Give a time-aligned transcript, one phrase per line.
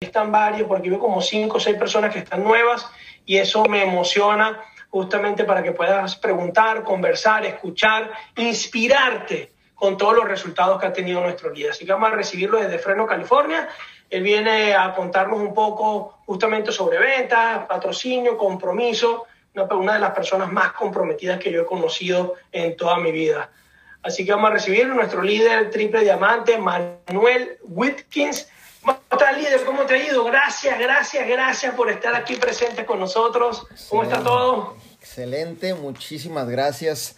[0.00, 2.86] están varios, porque veo como cinco o seis personas que están nuevas
[3.24, 10.28] y eso me emociona justamente para que puedas preguntar, conversar, escuchar, inspirarte con todos los
[10.28, 11.70] resultados que ha tenido nuestro líder.
[11.70, 13.70] Así que vamos a recibirlo desde Freno, California.
[14.10, 19.24] Él viene a contarnos un poco justamente sobre ventas, patrocinio, compromiso,
[19.54, 23.50] una, de las personas más comprometidas que yo he conocido en toda mi vida.
[24.02, 28.50] Así que vamos a recibir nuestro líder triple diamante, Manuel Whitkins.
[28.86, 29.64] ¿Cómo estás, líder?
[29.64, 30.22] ¿Cómo te ha ido?
[30.22, 33.66] Gracias, gracias, gracias por estar aquí presente con nosotros.
[33.88, 34.76] ¿Cómo está todo?
[35.00, 37.16] Excelente, muchísimas gracias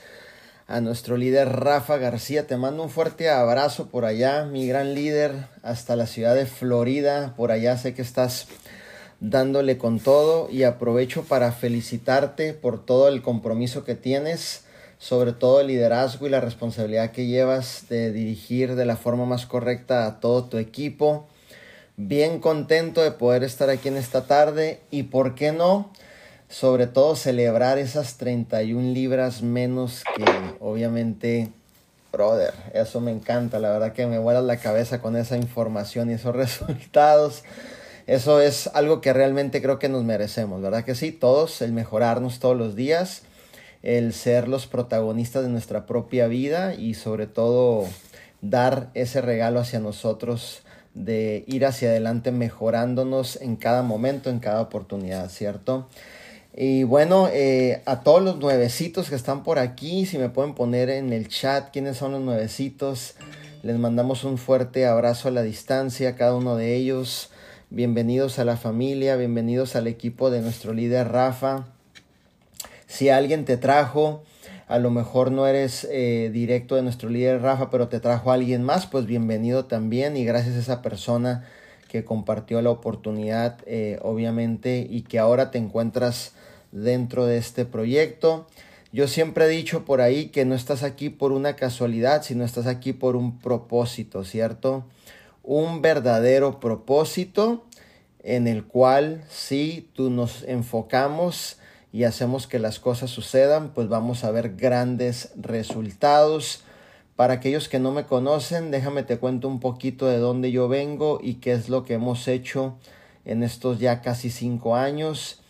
[0.66, 2.46] a nuestro líder Rafa García.
[2.46, 7.34] Te mando un fuerte abrazo por allá, mi gran líder, hasta la ciudad de Florida.
[7.36, 8.48] Por allá sé que estás
[9.20, 14.64] dándole con todo y aprovecho para felicitarte por todo el compromiso que tienes,
[14.96, 19.44] sobre todo el liderazgo y la responsabilidad que llevas de dirigir de la forma más
[19.44, 21.28] correcta a todo tu equipo.
[22.00, 25.90] Bien contento de poder estar aquí en esta tarde y, ¿por qué no?
[26.48, 30.24] Sobre todo celebrar esas 31 libras menos que
[30.60, 31.48] obviamente
[32.12, 36.12] brother, eso me encanta, la verdad que me vuela la cabeza con esa información y
[36.12, 37.42] esos resultados.
[38.06, 41.10] Eso es algo que realmente creo que nos merecemos, ¿verdad que sí?
[41.10, 43.22] Todos, el mejorarnos todos los días,
[43.82, 47.86] el ser los protagonistas de nuestra propia vida y sobre todo
[48.40, 50.62] dar ese regalo hacia nosotros
[50.98, 55.88] de ir hacia adelante mejorándonos en cada momento, en cada oportunidad, ¿cierto?
[56.56, 60.90] Y bueno, eh, a todos los nuevecitos que están por aquí, si me pueden poner
[60.90, 63.14] en el chat quiénes son los nuevecitos,
[63.62, 67.30] les mandamos un fuerte abrazo a la distancia a cada uno de ellos.
[67.70, 71.66] Bienvenidos a la familia, bienvenidos al equipo de nuestro líder Rafa.
[72.88, 74.24] Si alguien te trajo,
[74.68, 78.62] a lo mejor no eres eh, directo de nuestro líder Rafa, pero te trajo alguien
[78.62, 81.44] más, pues bienvenido también y gracias a esa persona
[81.88, 86.32] que compartió la oportunidad, eh, obviamente, y que ahora te encuentras
[86.70, 88.46] dentro de este proyecto.
[88.92, 92.66] Yo siempre he dicho por ahí que no estás aquí por una casualidad, sino estás
[92.66, 94.84] aquí por un propósito, ¿cierto?
[95.48, 97.64] un verdadero propósito
[98.22, 101.57] en el cual si tú nos enfocamos
[101.92, 106.62] y hacemos que las cosas sucedan, pues vamos a ver grandes resultados.
[107.16, 111.18] Para aquellos que no me conocen, déjame te cuento un poquito de dónde yo vengo
[111.22, 112.76] y qué es lo que hemos hecho
[113.24, 115.40] en estos ya casi cinco años.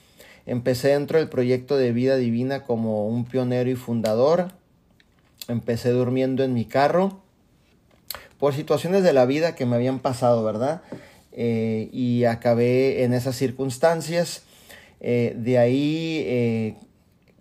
[0.46, 4.48] Empecé dentro del proyecto de vida divina como un pionero y fundador.
[5.46, 7.20] Empecé durmiendo en mi carro
[8.38, 10.82] por situaciones de la vida que me habían pasado, ¿verdad?
[11.32, 14.42] Eh, y acabé en esas circunstancias.
[15.00, 16.76] Eh, de ahí eh,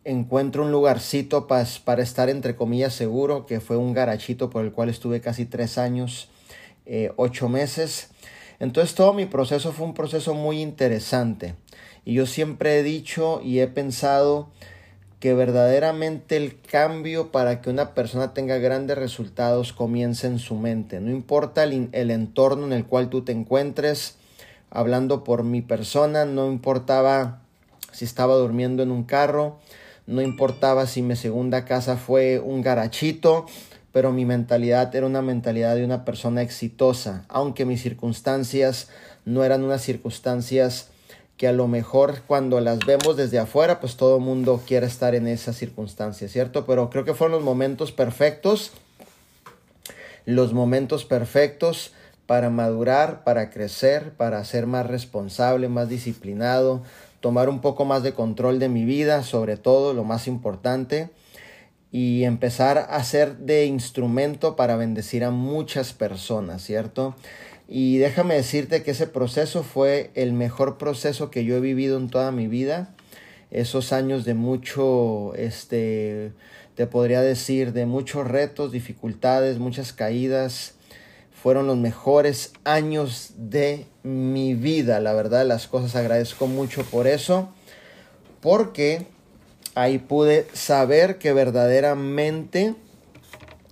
[0.04, 4.90] encuentro un lugarcito para estar entre comillas seguro, que fue un garachito por el cual
[4.90, 6.30] estuve casi tres años,
[7.18, 8.10] ocho meses.
[8.60, 11.56] Entonces todo mi proceso fue un proceso muy interesante.
[12.06, 14.50] Y yo siempre he dicho y he pensado
[15.20, 21.00] que verdaderamente el cambio para que una persona tenga grandes resultados comience en su mente.
[21.00, 24.16] No importa el, el, entorno en el cual tú te encuentres,
[24.70, 27.42] hablando por mi persona, no importaba
[27.98, 29.58] si estaba durmiendo en un carro,
[30.06, 33.48] no importaba si mi segunda casa fue un garachito,
[33.92, 38.90] pero mi mentalidad era una mentalidad de una persona exitosa, aunque mis circunstancias
[39.26, 40.90] no eran unas circunstancias
[41.38, 45.28] que a lo mejor cuando las vemos desde afuera, pues todo mundo quiere estar en
[45.28, 46.68] esa circunstancia, ¿cierto?
[46.68, 48.74] Pero creo que fueron los momentos perfectos,
[50.26, 51.94] los momentos perfectos
[52.28, 56.84] para madurar, para crecer, para ser más responsable, más disciplinado,
[57.20, 61.10] tomar un poco más de control de mi vida, sobre todo lo más importante,
[61.92, 67.16] y empezar a ser de instrumento para bendecir a muchas personas, ¿cierto?
[67.68, 72.10] Y déjame decirte que ese proceso fue el mejor proceso que yo he vivido en
[72.10, 72.94] toda mi vida.
[73.52, 76.32] Esos años de mucho, este,
[76.76, 80.77] te podría decir, de muchos retos, dificultades, muchas caídas,
[81.48, 85.00] fueron los mejores años de mi vida.
[85.00, 87.48] La verdad, las cosas agradezco mucho por eso,
[88.42, 89.08] porque
[89.74, 92.76] ahí pude saber que verdaderamente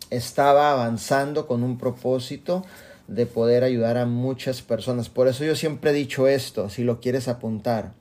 [0.10, 2.64] estaba avanzando con un propósito,
[3.10, 5.10] de poder ayudar a muchas personas.
[5.10, 7.92] Por eso yo siempre he dicho esto, si lo quieres apuntar.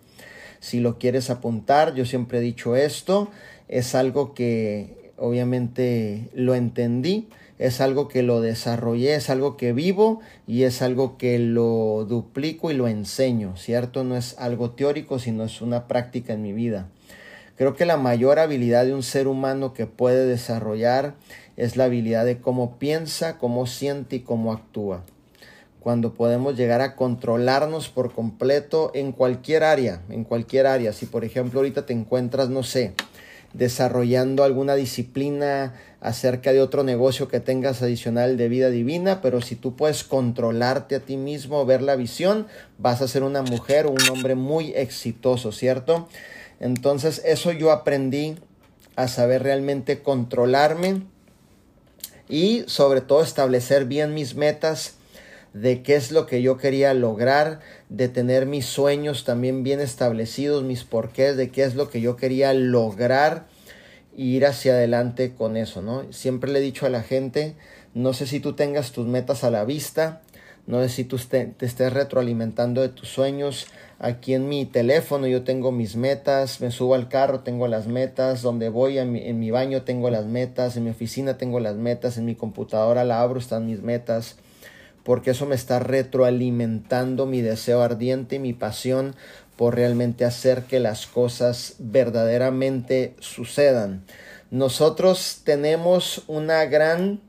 [0.61, 3.29] Si lo quieres apuntar, yo siempre he dicho esto,
[3.67, 7.29] es algo que obviamente lo entendí,
[7.59, 12.71] es algo que lo desarrollé, es algo que vivo y es algo que lo duplico
[12.71, 14.03] y lo enseño, ¿cierto?
[14.05, 16.89] No es algo teórico, sino es una práctica en mi vida.
[17.57, 21.15] Creo que la mayor habilidad de un ser humano que puede desarrollar
[21.57, 25.05] es la habilidad de cómo piensa, cómo siente y cómo actúa.
[25.79, 30.95] cuando podemos llegar a controlarnos por completo en cualquier área, en cualquier área.
[30.95, 32.95] Si por ejemplo ahorita te encuentras, no sé,
[33.55, 39.57] desarrollando alguna disciplina acerca de otro negocio que tengas adicional de vida divina, pero si
[39.57, 42.47] tú puedes controlarte a ti mismo, ver la visión,
[42.77, 46.09] vas a ser una mujer o un hombre muy exitoso, ¿cierto?
[46.61, 48.37] Entonces eso yo aprendí
[48.97, 51.03] a saber realmente controlarme
[52.29, 54.97] y sobre todo establecer bien mis metas
[55.55, 60.65] de qué es lo que yo quería lograr, de tener mis sueños también bien establecidos,
[60.65, 63.47] mis porqués, de qué es lo que yo quería lograr
[64.17, 66.13] y ir hacia adelante con eso, ¿no?
[66.13, 67.55] Siempre le he dicho a la gente,
[67.95, 70.23] no sé si tú tengas tus metas a la vista,
[70.67, 73.67] no sé si tú te, estés retroalimentando de tus sueños.
[74.01, 78.43] Aquí en mi teléfono yo tengo mis metas, me subo al carro, tengo las metas,
[78.43, 81.77] donde voy en mi, en mi baño tengo las metas, en mi oficina tengo las
[81.77, 84.37] metas, en mi computadora la abro, están mis metas
[85.05, 89.15] porque eso me está retroalimentando mi deseo ardiente y mi pasión
[89.57, 94.05] por realmente hacer que las cosas verdaderamente sucedan.
[94.51, 97.21] Nosotros tenemos una gran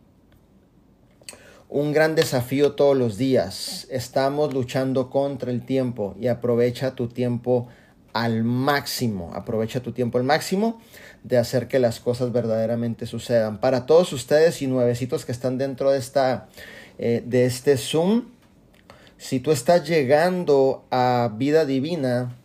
[1.68, 3.88] un gran desafío todos los días.
[3.90, 7.68] Estamos luchando contra el tiempo y aprovecha tu tiempo
[8.14, 9.32] al máximo.
[9.34, 10.80] Aprovecha tu tiempo al máximo
[11.24, 13.60] de hacer que las cosas verdaderamente sucedan.
[13.60, 16.48] Para todos ustedes y nuevecitos que están dentro de esta
[16.98, 18.26] eh, de este Zoom.
[19.18, 22.36] Si tú estás llegando a vida divina,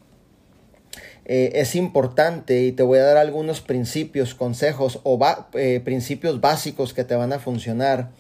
[1.25, 5.19] eh, es importante y te voy a dar algunos principios, consejos o
[5.55, 8.11] eh, principios básicos que te van a funcionar.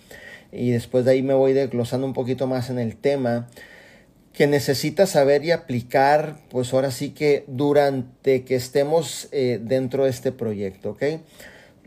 [0.53, 3.49] Y después de ahí me voy desglosando un poquito más en el tema
[4.32, 10.32] que necesitas saber y aplicar, pues ahora sí que durante que estemos dentro de este
[10.32, 11.03] proyecto, ¿ok?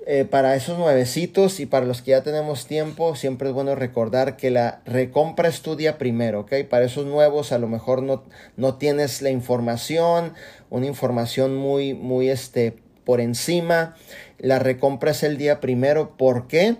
[0.05, 4.35] Eh, para esos nuevecitos y para los que ya tenemos tiempo, siempre es bueno recordar
[4.35, 6.55] que la recompra estudia primero, ¿ok?
[6.69, 8.21] Para esos nuevos a lo mejor no,
[8.57, 10.33] no tienes la información,
[10.69, 13.95] una información muy, muy este, por encima.
[14.39, 16.17] La recompra es el día primero.
[16.17, 16.75] ¿Por qué?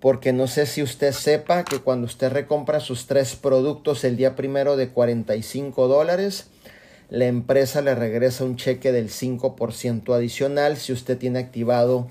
[0.00, 4.34] Porque no sé si usted sepa que cuando usted recompra sus tres productos el día
[4.34, 6.46] primero de 45 dólares,
[7.10, 12.08] la empresa le regresa un cheque del 5% adicional si usted tiene activado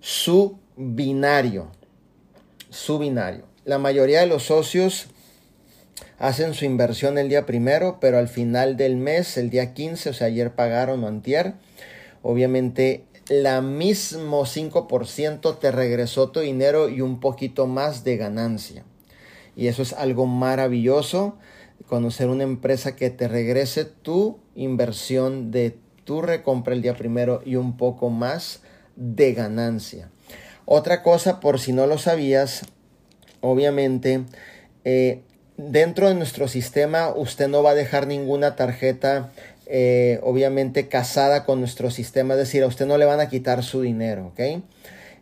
[0.00, 1.68] su binario.
[2.70, 3.44] Su binario.
[3.64, 5.08] La mayoría de los socios
[6.18, 10.12] hacen su inversión el día primero, pero al final del mes, el día 15, o
[10.12, 11.54] sea, ayer pagaron o antier,
[12.22, 18.84] obviamente la mismo 5% te regresó tu dinero y un poquito más de ganancia.
[19.54, 21.36] Y eso es algo maravilloso,
[21.86, 27.56] conocer una empresa que te regrese tu inversión de tu recompra el día primero y
[27.56, 28.62] un poco más
[28.98, 30.10] de ganancia.
[30.64, 32.62] Otra cosa, por si no lo sabías,
[33.40, 34.24] obviamente,
[34.84, 35.22] eh,
[35.56, 39.32] dentro de nuestro sistema usted no va a dejar ninguna tarjeta,
[39.66, 43.62] eh, obviamente, casada con nuestro sistema, es decir, a usted no le van a quitar
[43.62, 44.40] su dinero, ¿ok?
[44.40, 44.62] Eh,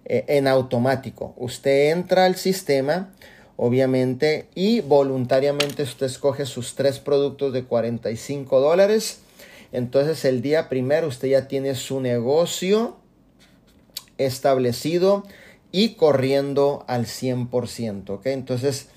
[0.06, 1.34] en automático.
[1.37, 3.12] Usted entra al sistema,
[3.56, 9.20] obviamente, y voluntariamente usted escoge sus tres productos de 45 dólares.
[9.70, 12.96] Entonces el día primero usted ya tiene su negocio
[14.19, 15.25] establecido
[15.73, 18.27] y corriendo al 100%, ¿ok?
[18.27, 18.89] Entonces,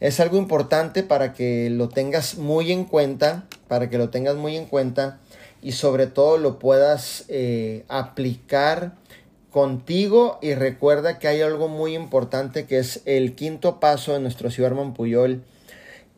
[0.00, 4.56] es algo importante para que lo tengas muy en cuenta, para que lo tengas muy
[4.56, 5.20] en cuenta
[5.62, 8.96] y sobre todo lo puedas eh, aplicar
[9.52, 14.50] contigo y recuerda que hay algo muy importante que es el quinto paso de nuestro
[14.50, 15.44] ciudad Puyol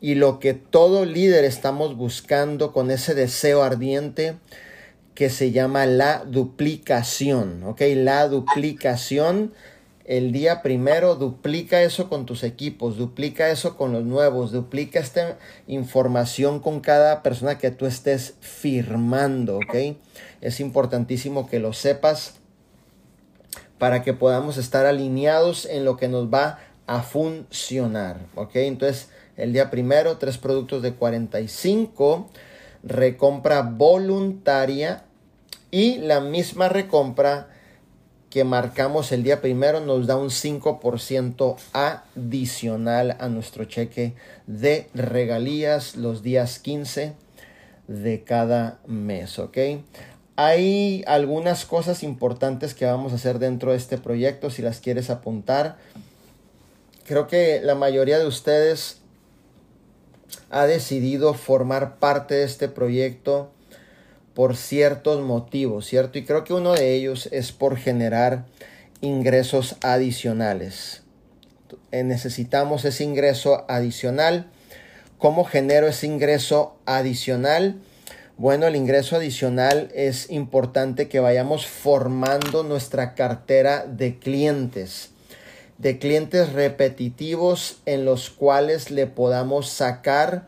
[0.01, 4.37] y lo que todo líder estamos buscando con ese deseo ardiente
[5.15, 7.81] que se llama la duplicación, ¿ok?
[7.95, 9.53] La duplicación,
[10.03, 15.39] el día primero duplica eso con tus equipos, duplica eso con los nuevos, duplica esta
[15.67, 19.95] información con cada persona que tú estés firmando, ¿ok?
[20.41, 22.35] Es importantísimo que lo sepas
[23.77, 28.57] para que podamos estar alineados en lo que nos va a funcionar, ¿ok?
[28.57, 32.29] Entonces, el día primero, tres productos de 45
[32.85, 35.03] recompra voluntaria
[35.71, 37.49] y la misma recompra
[38.29, 44.13] que marcamos el día primero nos da un 5% adicional a nuestro cheque
[44.45, 47.13] de regalías los días 15
[47.87, 49.57] de cada mes, ¿ok?
[50.35, 55.09] Hay algunas cosas importantes que vamos a hacer dentro de este proyecto si las quieres
[55.09, 55.77] apuntar.
[57.05, 58.99] Creo que la mayoría de ustedes
[60.55, 63.51] ha decidido formar parte de este proyecto
[64.33, 66.17] por ciertos motivos, ¿cierto?
[66.17, 68.45] Y creo que uno de ellos es por generar
[69.01, 71.03] ingresos adicionales.
[71.91, 74.49] Eh, necesitamos ese ingreso adicional
[75.17, 77.81] ¿Cómo genero ese ingreso adicional?
[78.37, 85.11] Bueno, el ingreso adicional es importante que vayamos formando nuestra cartera de clientes,
[85.77, 90.47] de clientes repetitivos en los cuales le podamos sacar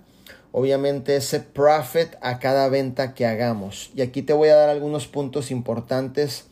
[0.52, 3.92] obviamente ese profit a cada venta que hagamos.
[3.96, 6.46] Y aquí te voy a dar algunos puntos importantes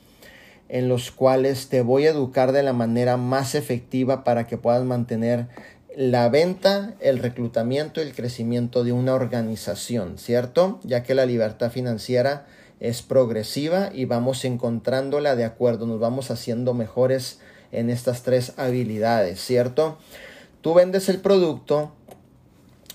[0.69, 4.83] en los cuales te voy a educar de la manera más efectiva para que puedas
[4.83, 5.47] mantener
[5.95, 10.79] la venta, el reclutamiento y el crecimiento de una organización, ¿cierto?
[10.83, 12.45] Ya que la libertad financiera
[12.79, 17.39] es progresiva y vamos encontrándola de acuerdo, nos vamos haciendo mejores
[17.79, 19.97] en estas tres habilidades, ¿cierto?
[20.61, 21.91] Tú vendes el producto,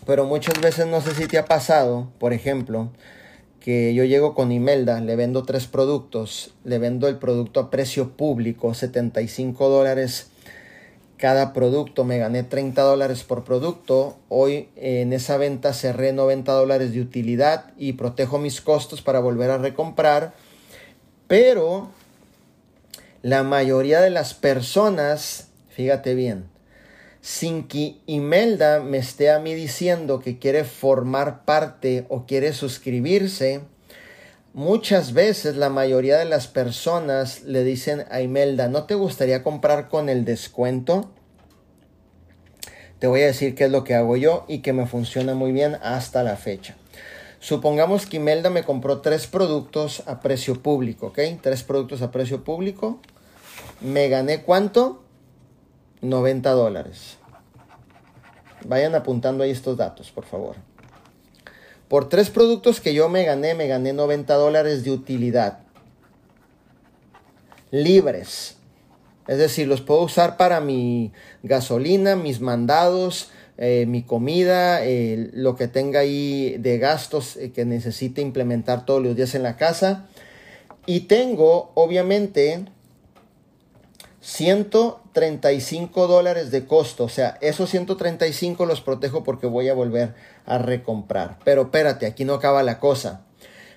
[0.07, 2.91] pero muchas veces no sé si te ha pasado, por ejemplo,
[3.61, 8.17] que yo llego con Imelda, le vendo tres productos, le vendo el producto a precio
[8.17, 10.31] público, 75 dólares
[11.21, 16.95] cada producto, me gané 30 dólares por producto, hoy en esa venta cerré 90 dólares
[16.95, 20.33] de utilidad y protejo mis costos para volver a recomprar,
[21.29, 21.91] pero
[23.23, 26.49] la mayoría de las personas, fíjate bien,
[27.21, 33.61] sin que Imelda me esté a mí diciendo que quiere formar parte o quiere suscribirse,
[34.55, 39.89] muchas veces la mayoría de las personas le dicen a Imelda, ¿no te gustaría comprar
[39.89, 41.11] con el descuento?
[42.99, 45.53] Te voy a decir qué es lo que hago yo y que me funciona muy
[45.53, 46.77] bien hasta la fecha.
[47.41, 51.19] Supongamos que Imelda me compró tres productos a precio público, ¿ok?
[51.41, 53.01] Tres productos a precio público.
[53.81, 55.03] Me gané cuánto?
[56.03, 57.17] 90 dólares.
[58.67, 60.57] Vayan apuntando ahí estos datos, por favor.
[61.89, 65.61] Por tres productos que yo me gané, me gané 90 dólares de utilidad.
[67.71, 68.59] Libres.
[69.27, 73.31] Es decir, los puedo usar para mi gasolina, mis mandados,
[73.63, 74.81] eh, mi comida,
[75.33, 79.59] lo que tenga ahí de gastos eh, que necesite implementar todos los días en la
[79.59, 80.07] casa.
[80.87, 82.65] Y tengo, obviamente,
[84.23, 87.05] 135 dólares de costo.
[87.05, 90.15] O sea, esos 135 los protejo porque voy a volver
[90.47, 91.39] a recomprar.
[91.45, 93.27] Pero espérate, aquí no acaba la cosa.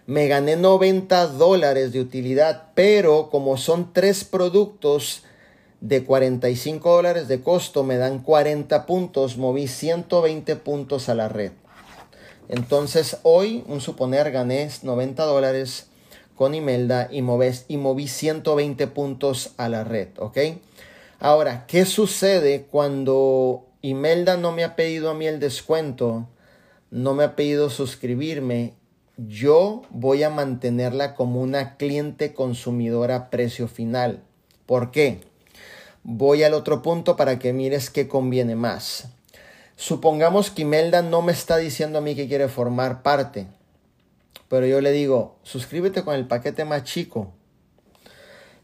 [0.06, 5.24] Me gané 90 dólares de utilidad, pero como son tres productos
[5.84, 11.52] de 45 dólares de costo, me dan 40 puntos, moví 120 puntos a la red.
[12.48, 15.88] Entonces hoy, un suponer, gané 90 dólares
[16.36, 20.38] con Imelda y, moves, y moví 120 puntos a la red, ¿ok?
[21.20, 26.30] Ahora, ¿qué sucede cuando Imelda no me ha pedido a mí el descuento?
[26.92, 28.74] No me ha pedido suscribirme.
[29.18, 34.24] Yo voy a mantenerla como una cliente consumidora a precio final.
[34.66, 35.33] ¿Por qué?
[36.04, 39.08] Voy al otro punto para que mires qué conviene más.
[39.76, 43.48] Supongamos que Imelda no me está diciendo a mí que quiere formar parte
[44.54, 47.34] pero yo le digo, suscríbete con el paquete más chico.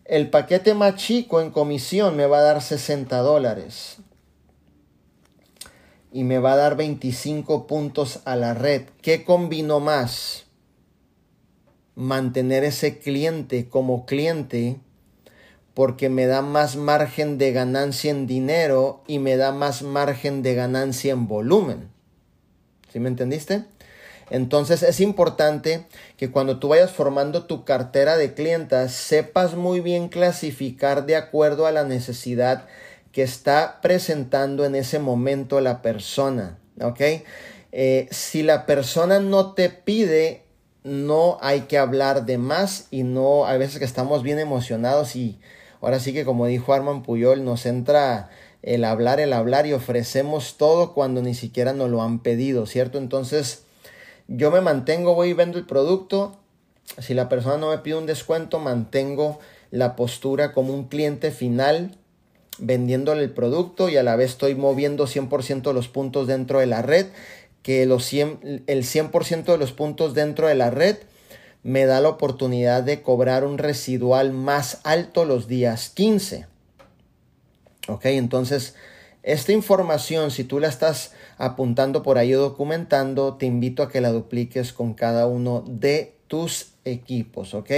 [0.06, 3.98] El paquete más chico en comisión me va a dar 60 dólares.
[6.12, 8.84] Y me va a dar 25 puntos a la red.
[9.02, 10.46] ¿Qué combino más?
[11.96, 14.80] Mantener ese cliente como cliente
[15.80, 20.54] porque me da más margen de ganancia en dinero y me da más margen de
[20.54, 21.88] ganancia en volumen.
[22.92, 23.64] ¿Sí me entendiste?
[24.30, 25.86] Entonces es importante
[26.18, 31.66] que cuando tú vayas formando tu cartera de clientas sepas muy bien clasificar de acuerdo
[31.66, 32.66] a la necesidad
[33.14, 36.58] que está presentando en ese momento la persona.
[36.82, 37.00] ¿Ok?
[37.72, 40.44] Eh, si la persona no te pide,
[40.84, 45.40] no hay que hablar de más y no, hay veces que estamos bien emocionados y
[45.82, 48.30] ahora sí que como dijo Arman Puyol, nos entra
[48.62, 52.98] el hablar, el hablar y ofrecemos todo cuando ni siquiera nos lo han pedido, ¿cierto?
[52.98, 53.64] Entonces,
[54.28, 56.38] yo me mantengo, voy y vendo el producto.
[56.98, 59.40] Si la persona no me pide un descuento, mantengo
[59.72, 61.96] la postura como un cliente final
[62.58, 66.66] vendiéndole el producto y a la vez estoy moviendo 100% de los puntos dentro de
[66.66, 67.08] la red,
[67.64, 70.98] que los 100, el 100% de los puntos dentro de la red
[71.64, 76.48] me da la oportunidad de cobrar un residual más alto los días 15.
[77.88, 78.76] Ok, entonces
[79.24, 84.02] esta información, si tú la estás apuntando por ahí o documentando, te invito a que
[84.02, 87.72] la dupliques con cada uno de tus equipos, ¿ok?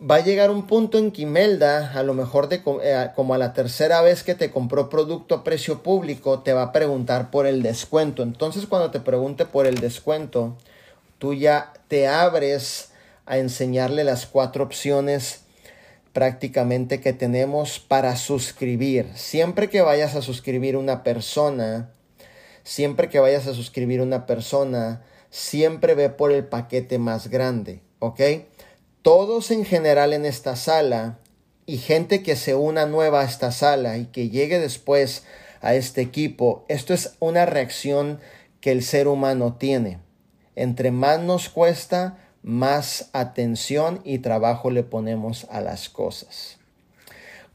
[0.00, 3.38] Va a llegar un punto en que Imelda, a lo mejor de, eh, como a
[3.38, 7.46] la tercera vez que te compró producto a precio público, te va a preguntar por
[7.46, 8.22] el descuento.
[8.22, 10.56] Entonces, cuando te pregunte por el descuento,
[11.18, 12.90] tú ya te abres
[13.26, 15.42] a enseñarle las cuatro opciones
[16.12, 19.06] prácticamente que tenemos para suscribir.
[19.14, 21.90] Siempre que vayas a suscribir una persona,
[22.64, 28.20] siempre que vayas a suscribir una persona, siempre ve por el paquete más grande, ¿ok?
[29.02, 31.18] Todos en general en esta sala
[31.66, 35.24] y gente que se una nueva a esta sala y que llegue después
[35.60, 38.20] a este equipo, esto es una reacción
[38.60, 39.98] que el ser humano tiene.
[40.58, 46.56] Entre más nos cuesta, más atención y trabajo le ponemos a las cosas.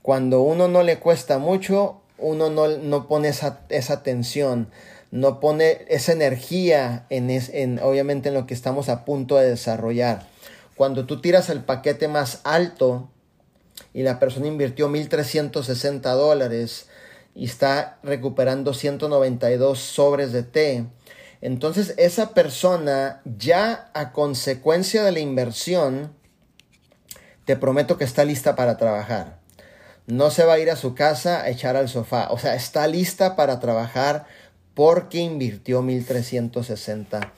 [0.01, 4.69] Cuando uno no le cuesta mucho, uno no, pone esa, esa atención,
[5.11, 10.25] no pone esa energía en, en, obviamente en lo que estamos a punto de desarrollar.
[10.77, 13.09] Cuando tú tiras el paquete más alto
[13.93, 16.87] y la persona invirtió 1.360 dólares
[17.35, 20.85] y está recuperando 192 sobres de té,
[21.43, 26.13] entonces esa persona ya a consecuencia de la inversión,
[27.43, 29.39] te prometo que está lista para trabajar.
[30.07, 32.29] No se va a ir a su casa a echar al sofá.
[32.31, 34.25] O sea, está lista para trabajar
[34.73, 37.29] porque invirtió 1.360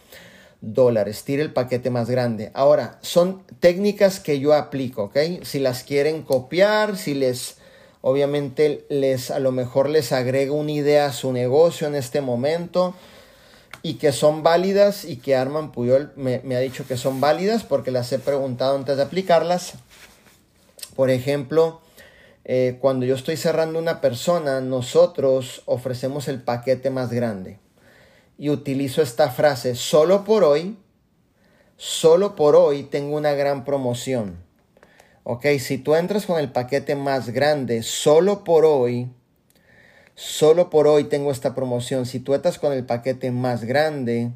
[0.61, 1.23] dólares.
[1.23, 2.51] Tire el paquete más grande.
[2.53, 5.17] Ahora, son técnicas que yo aplico, ¿ok?
[5.41, 7.57] Si las quieren copiar, si les,
[8.01, 12.93] obviamente, les, a lo mejor les agrego una idea a su negocio en este momento
[13.85, 17.91] y que son válidas y que Arman Puyol me, ha dicho que son válidas porque
[17.91, 19.73] las he preguntado antes de aplicarlas.
[20.95, 21.81] Por ejemplo,
[22.45, 27.59] eh, cuando yo estoy cerrando una persona, nosotros ofrecemos el paquete más grande.
[28.39, 30.79] Y utilizo esta frase, solo por hoy,
[31.77, 34.43] solo por hoy tengo una gran promoción.
[35.23, 39.11] Ok, si tú entras con el paquete más grande, solo por hoy,
[40.15, 42.05] solo por hoy tengo esta promoción.
[42.05, 44.31] Si tú entras con el paquete más grande,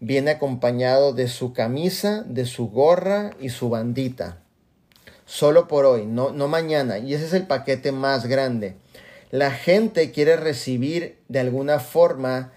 [0.00, 4.42] viene acompañado de su camisa, de su gorra y su bandita
[5.32, 6.98] solo por hoy, no, no mañana.
[6.98, 8.76] Y ese es el paquete más grande.
[9.30, 12.52] La gente quiere recibir de alguna forma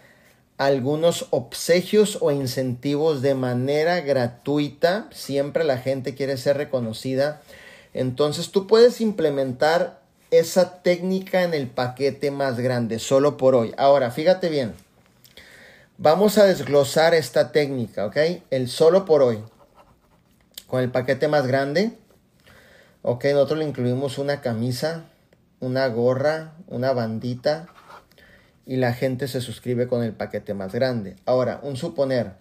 [0.57, 5.07] algunos obsequios o incentivos de manera gratuita.
[5.11, 7.41] Siempre la gente quiere ser reconocida.
[7.93, 13.73] Entonces tú puedes implementar esa técnica en el paquete más grande, solo por hoy.
[13.77, 14.73] Ahora, fíjate bien.
[15.97, 18.17] Vamos a desglosar esta técnica, ¿ok?
[18.49, 19.43] El solo por hoy.
[20.67, 21.97] Con el paquete más grande
[23.07, 25.03] Ok, nosotros le incluimos una camisa,
[25.59, 27.67] una gorra, una bandita
[28.65, 31.15] y la gente se suscribe con el paquete más grande.
[31.27, 32.31] Ahora, un suponer,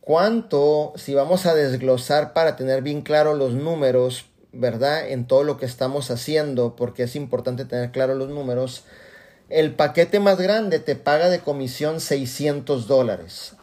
[0.00, 4.24] ¿cuánto, si vamos a desglosar para tener bien claro los números,
[4.58, 5.08] ¿verdad?
[5.08, 8.84] En todo lo que estamos haciendo, porque es importante tener claro los números,
[9.48, 13.54] el paquete más grande te paga de comisión 600 dólares.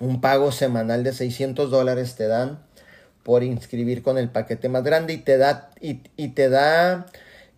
[0.00, 2.60] Un pago semanal de 600 dólares te dan
[3.24, 7.06] por inscribir con el paquete más grande y te da, y, te da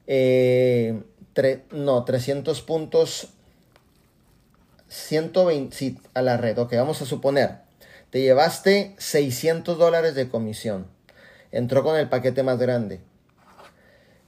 [0.09, 1.01] eh,
[1.71, 3.29] no, 300 puntos,
[4.89, 6.59] 120 a la red.
[6.59, 7.59] Ok, vamos a suponer,
[8.11, 10.89] te llevaste 600 dólares de comisión,
[11.53, 13.01] entró con el paquete más grande,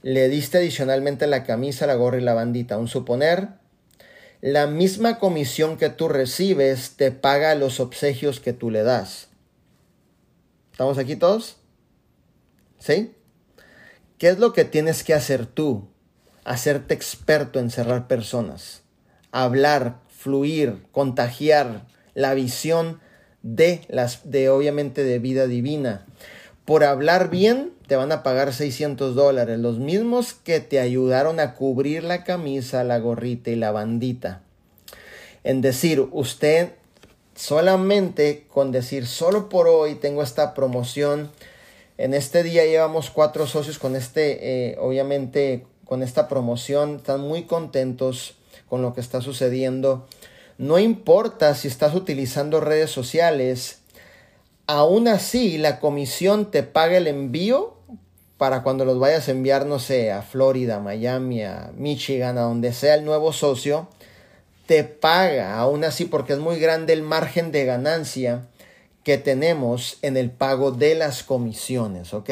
[0.03, 2.77] le diste adicionalmente la camisa, la gorra y la bandita.
[2.77, 3.49] Un suponer,
[4.41, 9.29] la misma comisión que tú recibes te paga los obsequios que tú le das.
[10.73, 11.55] ¿Estamos aquí todos?
[12.79, 13.15] ¿Sí?
[14.17, 15.87] ¿Qué es lo que tienes que hacer tú?
[16.43, 18.81] Hacerte experto en cerrar personas.
[19.31, 22.99] Hablar, fluir, contagiar la visión
[23.41, 26.05] de las de obviamente de vida divina.
[26.65, 31.55] Por hablar bien te van a pagar 600 dólares, los mismos que te ayudaron a
[31.55, 34.41] cubrir la camisa, la gorrita y la bandita.
[35.43, 36.71] En decir, usted
[37.35, 41.31] solamente con decir solo por hoy tengo esta promoción.
[41.97, 46.95] En este día llevamos cuatro socios con este, eh, obviamente, con esta promoción.
[46.97, 48.35] Están muy contentos
[48.69, 50.07] con lo que está sucediendo.
[50.57, 53.82] No importa si estás utilizando redes sociales,
[54.67, 57.75] aún así la comisión te paga el envío
[58.37, 62.73] para cuando los vayas a enviar, no sé, a Florida, Miami, a Michigan, a donde
[62.73, 63.87] sea el nuevo socio
[64.65, 68.47] te paga, aún así porque es muy grande el margen de ganancia
[69.03, 72.29] que tenemos en el pago de las comisiones, ¿ok?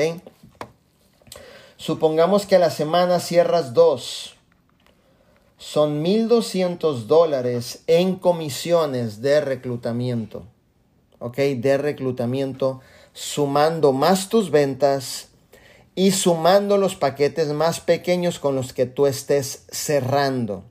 [1.75, 4.35] Supongamos que a la semana cierras dos.
[5.57, 10.45] Son 1.200 dólares en comisiones de reclutamiento,
[11.21, 11.37] ¿ok?
[11.37, 12.81] De reclutamiento,
[13.13, 15.29] sumando más tus ventas
[15.95, 20.63] y sumando los paquetes más pequeños con los que tú estés cerrando.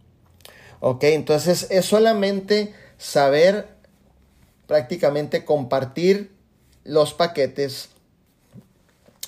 [0.81, 3.69] Ok, entonces es solamente saber
[4.67, 6.33] prácticamente compartir
[6.85, 7.91] los paquetes.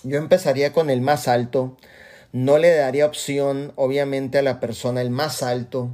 [0.03, 1.77] Yo empezaría con el más alto.
[2.33, 5.91] No le daría opción, obviamente, a la persona el más alto.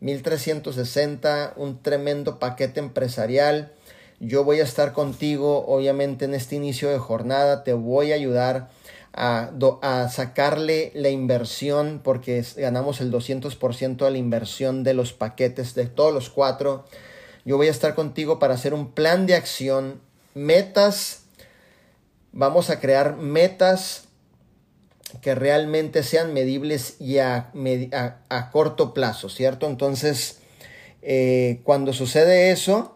[0.00, 3.72] 1360, un tremendo paquete empresarial.
[4.20, 7.64] Yo voy a estar contigo, obviamente, en este inicio de jornada.
[7.64, 8.70] Te voy a ayudar
[9.12, 9.50] a,
[9.82, 15.86] a sacarle la inversión porque ganamos el 200% de la inversión de los paquetes de
[15.86, 16.84] todos los cuatro.
[17.44, 20.00] Yo voy a estar contigo para hacer un plan de acción,
[20.34, 21.24] metas.
[22.32, 24.06] Vamos a crear metas
[25.20, 27.52] que realmente sean medibles y a,
[28.28, 29.66] a, corto plazo, ¿cierto?
[29.66, 30.40] Entonces,
[31.02, 32.95] eh, cuando sucede eso,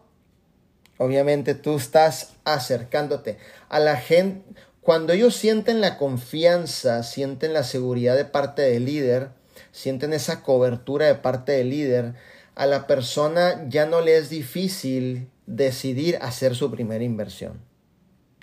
[1.01, 3.39] obviamente tú estás acercándote
[3.71, 4.43] a la gente.
[4.83, 9.31] Cuando ellos sienten la confianza, sienten la seguridad de parte del líder,
[9.73, 12.15] sienten esa cobertura de parte del líder,
[12.55, 17.63] a la persona ya no le es difícil decidir hacer su primera inversión.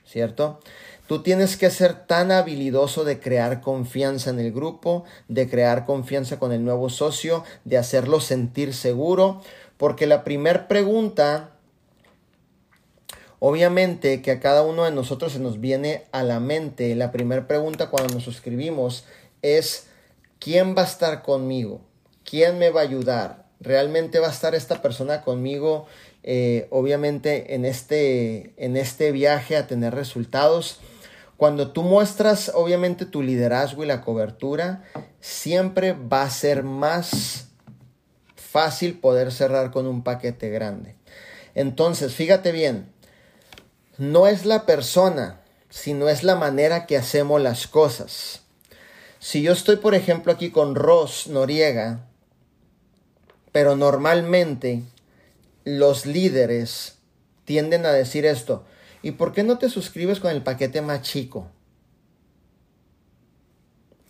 [0.03, 0.59] ¿Cierto?
[1.05, 6.39] Tú tienes que ser tan habilidoso de crear confianza en el grupo, de crear confianza
[6.39, 9.41] con el nuevo socio, de hacerlo sentir seguro,
[9.77, 11.56] porque la primera pregunta
[13.39, 17.47] Obviamente que a cada uno de nosotros se nos viene a la mente, la primera
[17.47, 19.05] pregunta cuando nos suscribimos
[19.43, 19.87] es,
[20.39, 21.81] ¿quién va a estar conmigo?
[22.23, 23.45] ¿Quién me va a ayudar?
[23.59, 25.85] ¿Realmente va a estar esta persona conmigo,
[26.23, 30.79] eh, obviamente, en este, en este viaje a tener resultados?
[31.37, 34.83] Cuando tú muestras, obviamente, tu liderazgo y la cobertura,
[35.21, 37.49] siempre va a ser más
[38.35, 40.95] fácil poder cerrar con un paquete grande.
[41.53, 42.91] Entonces, fíjate bien,
[43.97, 48.41] no es la persona, sino es la manera que hacemos las cosas.
[49.19, 52.05] Si yo estoy, por ejemplo, aquí con Ross Noriega,
[53.51, 54.83] pero normalmente
[55.63, 56.99] los líderes
[57.45, 58.65] tienden a decir esto,
[59.01, 61.47] ¿y por qué no te suscribes con el paquete más chico?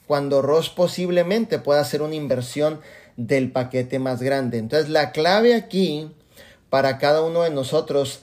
[0.05, 2.81] Cuando Ross posiblemente pueda hacer una inversión
[3.15, 4.57] del paquete más grande.
[4.57, 6.11] Entonces la clave aquí
[6.69, 8.21] para cada uno de nosotros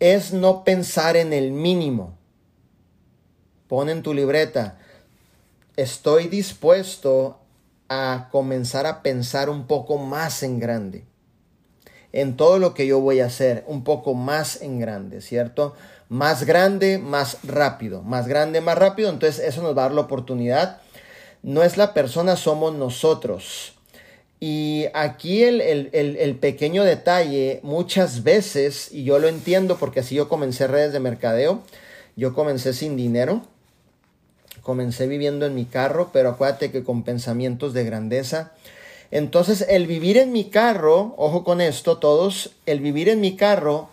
[0.00, 2.16] es no pensar en el mínimo.
[3.66, 4.78] Pon en tu libreta,
[5.76, 7.38] estoy dispuesto
[7.88, 11.04] a comenzar a pensar un poco más en grande.
[12.12, 15.74] En todo lo que yo voy a hacer, un poco más en grande, ¿cierto?
[16.08, 18.02] Más grande, más rápido.
[18.02, 19.10] Más grande, más rápido.
[19.10, 20.80] Entonces eso nos va a dar la oportunidad.
[21.42, 23.77] No es la persona, somos nosotros.
[24.40, 30.68] Y aquí el, pequeño detalle, muchas veces, y yo lo entiendo porque así yo comencé
[30.68, 31.62] redes de mercadeo,
[32.14, 33.42] yo comencé sin dinero,
[34.62, 38.52] comencé viviendo en mi carro, pero acuérdate que con pensamientos de grandeza.
[39.10, 43.88] Entonces el vivir en mi carro, ojo con esto todos, el vivir en mi carro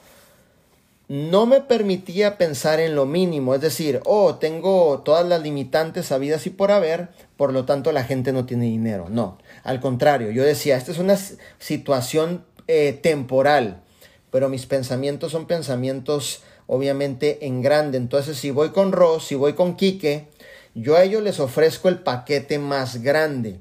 [1.08, 6.48] no me permitía pensar en lo mínimo, es decir, oh, tengo todas las limitantes habidas
[6.48, 9.08] y por haber, por lo tanto la gente no tiene dinero.
[9.10, 11.18] No, al contrario, yo decía, esta es una
[11.58, 13.82] situación eh, temporal,
[14.30, 17.98] pero mis pensamientos son pensamientos obviamente en grande.
[17.98, 20.28] Entonces, si voy con Ross, si voy con Quique,
[20.76, 23.60] yo a ellos les ofrezco el paquete más grande,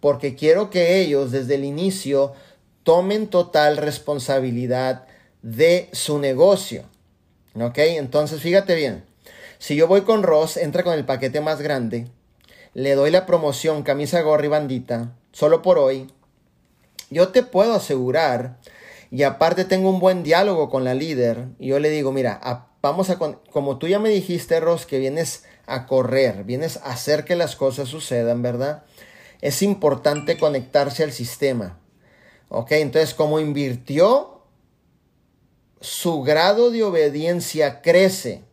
[0.00, 2.32] porque quiero que ellos desde el inicio
[2.82, 5.06] tomen total responsabilidad
[5.40, 6.82] de su negocio.
[7.54, 7.78] ¿Ok?
[7.78, 9.04] Entonces, fíjate bien.
[9.58, 12.08] Si yo voy con Ross, entra con el paquete más grande.
[12.76, 15.14] Le doy la promoción camisa, gorra y bandita.
[15.32, 16.08] Solo por hoy.
[17.08, 18.58] Yo te puedo asegurar.
[19.10, 21.48] Y aparte tengo un buen diálogo con la líder.
[21.58, 22.38] Y yo le digo, mira,
[22.82, 23.16] vamos a...
[23.16, 26.44] Como tú ya me dijiste, Ross, que vienes a correr.
[26.44, 28.82] Vienes a hacer que las cosas sucedan, ¿verdad?
[29.40, 31.80] Es importante conectarse al sistema.
[32.50, 32.72] ¿Ok?
[32.72, 34.42] Entonces, como invirtió
[35.80, 38.44] su grado de obediencia crece.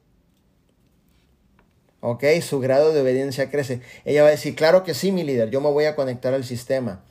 [2.06, 2.26] ¿Ok?
[2.42, 3.80] Su grado de obediencia crece.
[4.04, 6.44] Ella va a decir, claro que sí, mi líder, yo me voy a conectar al
[6.44, 7.02] sistema.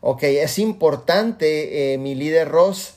[0.00, 2.94] Ok, es importante, eh, mi líder Ross,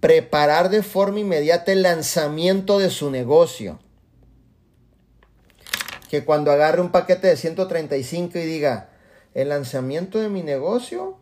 [0.00, 3.78] preparar de forma inmediata el lanzamiento de su negocio.
[6.10, 8.90] Que cuando agarre un paquete de 135 y diga,
[9.34, 11.16] el lanzamiento de mi negocio,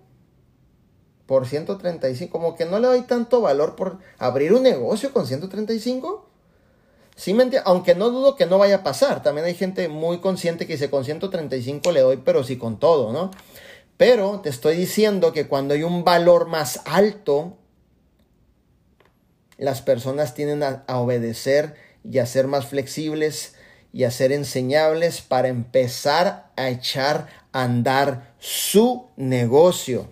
[1.26, 6.29] por 135, como que no le doy tanto valor por abrir un negocio con 135.
[7.20, 9.22] Sí, aunque no dudo que no vaya a pasar.
[9.22, 13.12] También hay gente muy consciente que dice con 135 le doy, pero sí con todo,
[13.12, 13.30] ¿no?
[13.98, 17.58] Pero te estoy diciendo que cuando hay un valor más alto,
[19.58, 21.74] las personas tienden a, obedecer
[22.10, 23.54] y a ser más flexibles
[23.92, 30.08] y a ser enseñables para empezar a echar a andar su negocio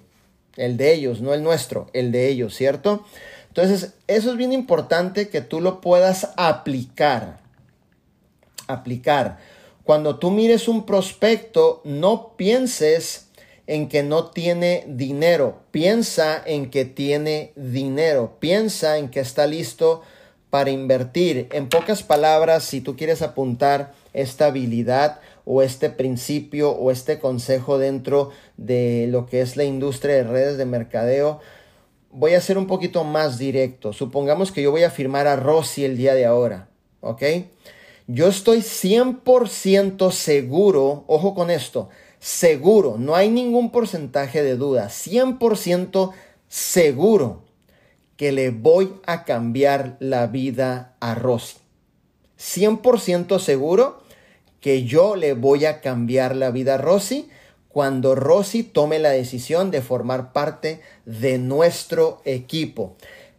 [0.59, 3.07] el de ellos, no el nuestro, el de ellos, ¿cierto?
[3.49, 7.41] Entonces, eso es bien importante que tú lo puedas aplicar.
[8.67, 9.39] Aplicar.
[9.85, 13.29] Cuando tú mires un prospecto, no pienses
[13.67, 20.03] en que no tiene dinero, piensa en que tiene dinero, piensa en que está listo
[20.51, 21.49] para invertir.
[21.53, 27.79] En pocas palabras, si tú quieres apuntar esta habilidad o este principio o este consejo
[27.79, 31.41] dentro de lo que es la industria de redes de mercadeo,
[32.19, 33.93] voy a ser un poquito más directo.
[33.93, 36.69] Supongamos que yo voy a firmar a Rosy el día de ahora,
[37.01, 37.23] ¿ok?
[38.09, 46.13] Yo estoy 100% seguro, ojo con esto, seguro, no hay ningún porcentaje de duda, 100%
[46.49, 47.45] seguro
[48.17, 51.59] que le voy a cambiar la vida a Rosy.
[52.37, 54.03] 100% seguro
[54.61, 57.29] que yo le voy a cambiar la vida a Rosy
[57.79, 62.97] cuando Rosy tome la decisión de formar parte de nuestro equipo.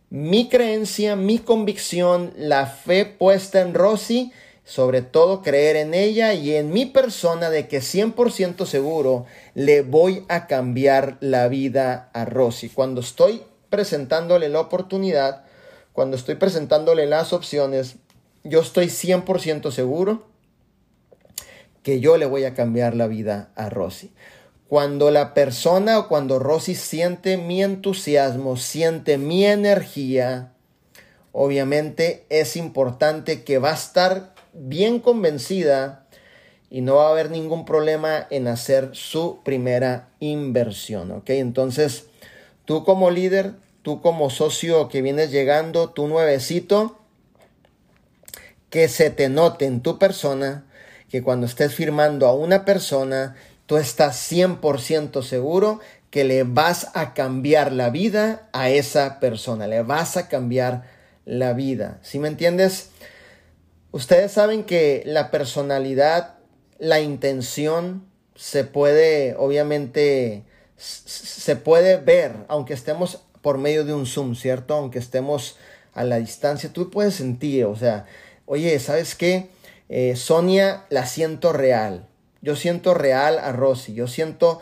[0.09, 4.31] Mi creencia, mi convicción, la fe puesta en Rosy,
[4.63, 9.25] sobre todo creer en ella y en mi persona de que 100% seguro
[9.55, 12.69] le voy a cambiar la vida a Rosy.
[12.69, 15.43] Cuando estoy presentándole la oportunidad,
[15.91, 17.97] cuando estoy presentándole las opciones,
[18.45, 20.28] yo estoy 100% seguro
[21.83, 24.11] que yo le voy a cambiar la vida a Rosy.
[24.67, 30.53] Cuando la persona o cuando Rosy siente mi entusiasmo, siente mi energía,
[31.31, 36.05] obviamente es importante que va a estar bien convencida
[36.69, 41.31] y no va a haber ningún problema en hacer su primera inversión, ¿ok?
[41.31, 42.05] Entonces,
[42.65, 46.99] tú como líder, tú como socio que vienes llegando, tú nuevecito,
[48.69, 50.65] que se te note en tu persona
[51.09, 57.13] que cuando estés firmando a una persona, tú estás 100% seguro que le vas a
[57.13, 60.83] cambiar la vida a esa persona, le vas a cambiar
[61.25, 61.99] la vida.
[62.01, 62.89] ¿Sí me entiendes?
[63.91, 66.35] Ustedes saben que la personalidad,
[66.79, 70.43] la intención se puede, obviamente,
[70.77, 74.75] se puede ver, aunque estemos por medio de un Zoom, ¿cierto?
[74.75, 75.57] Aunque estemos
[75.93, 78.05] a la distancia, tú puedes sentir, o sea,
[78.45, 79.49] oye, ¿sabes qué?
[79.89, 82.07] Eh, Sonia la siento real.
[82.41, 83.93] Yo siento real a Rosy.
[83.93, 84.59] Yo siento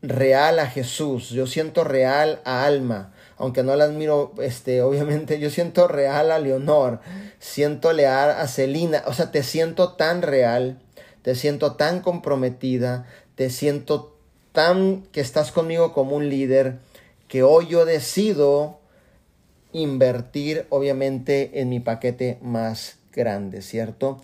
[0.00, 1.28] real a Jesús.
[1.30, 3.12] Yo siento real a Alma.
[3.36, 7.00] Aunque no la admiro, este, obviamente, yo siento real a Leonor.
[7.38, 9.04] Siento leal a Celina.
[9.06, 10.80] O sea, te siento tan real.
[11.20, 13.06] Te siento tan comprometida.
[13.34, 14.16] Te siento
[14.52, 16.78] tan que estás conmigo como un líder.
[17.28, 18.78] Que hoy yo decido
[19.72, 24.20] invertir, obviamente, en mi paquete más grande, ¿cierto?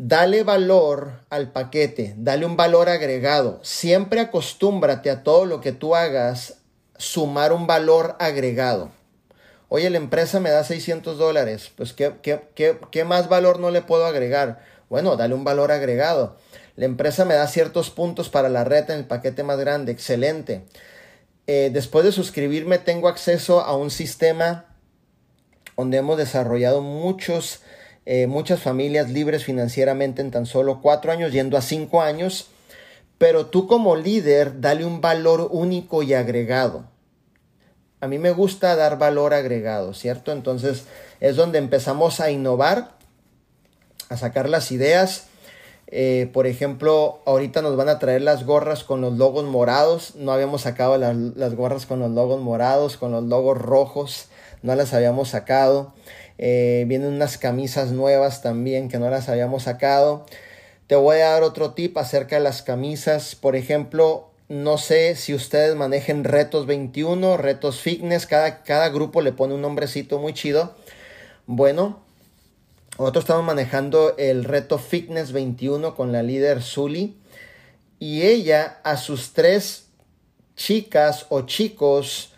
[0.00, 3.58] Dale valor al paquete, dale un valor agregado.
[3.64, 6.58] Siempre acostúmbrate a todo lo que tú hagas,
[6.98, 8.92] sumar un valor agregado.
[9.68, 14.06] Oye, la empresa me da 600 dólares, pues ¿qué, qué, más valor no le puedo
[14.06, 14.60] agregar?
[14.88, 16.36] Bueno, dale un valor agregado.
[16.76, 20.64] La empresa me da ciertos puntos para la red en el paquete más grande, excelente.
[21.48, 24.66] Eh, después de suscribirme tengo acceso a un sistema
[25.76, 27.62] donde hemos desarrollado muchos
[28.10, 32.46] eh, muchas familias libres financieramente en tan solo cuatro años, yendo a cinco años,
[33.18, 36.84] pero tú como líder dale un valor único y agregado.
[38.00, 40.32] A mí me gusta dar valor agregado, ¿cierto?
[40.32, 40.84] Entonces
[41.20, 42.92] es donde empezamos a innovar,
[44.08, 45.26] a sacar las ideas.
[45.88, 50.14] Eh, por ejemplo, ahorita nos van a traer las gorras con los logos morados.
[50.14, 54.28] No habíamos sacado las, las gorras con los logos morados, con los logos rojos.
[54.62, 55.92] No las habíamos sacado.
[56.38, 60.24] Eh, vienen unas camisas nuevas también que no las habíamos sacado.
[60.86, 63.34] Te voy a dar otro tip acerca de las camisas.
[63.34, 68.26] Por ejemplo, no sé si ustedes manejen retos 21, retos fitness.
[68.26, 70.74] Cada, cada grupo le pone un nombrecito muy chido.
[71.46, 72.00] Bueno,
[72.98, 77.16] nosotros estamos manejando el reto fitness 21 con la líder Zully.
[77.98, 79.88] Y ella a sus tres
[80.56, 82.32] chicas o chicos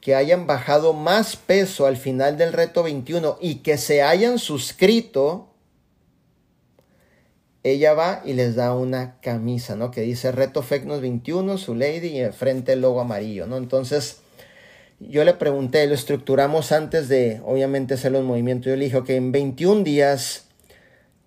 [0.00, 5.48] que hayan bajado más peso al final del reto 21 y que se hayan suscrito,
[7.62, 9.90] ella va y les da una camisa, ¿no?
[9.90, 13.58] Que dice Reto Fecnos 21, su lady, y enfrente el logo amarillo, ¿no?
[13.58, 14.20] Entonces,
[15.00, 18.70] yo le pregunté, lo estructuramos antes de, obviamente, hacer los movimientos.
[18.70, 20.46] Yo le dije, que en 21 días,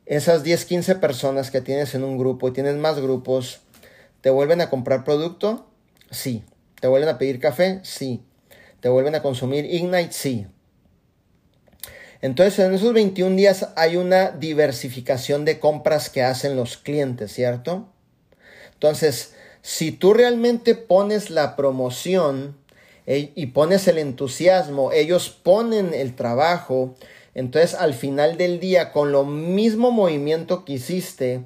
[0.07, 3.62] esas 10, 15 personas que tienes en un grupo y tienes más grupos,
[4.21, 5.67] ¿te vuelven a comprar producto?
[6.09, 6.43] Sí.
[6.81, 7.79] ¿Te vuelven a pedir café?
[7.83, 8.23] Sí
[8.83, 10.45] te vuelven a consumir Ignite, sí.
[12.19, 17.87] Entonces, en esos 21 días hay una diversificación de compras que hacen los clientes, ¿cierto?
[18.73, 22.57] Entonces, si tú realmente pones la promoción
[23.05, 26.93] eh, y pones el entusiasmo, ellos ponen el trabajo,
[27.35, 31.45] entonces al final del día, con lo mismo movimiento que hiciste,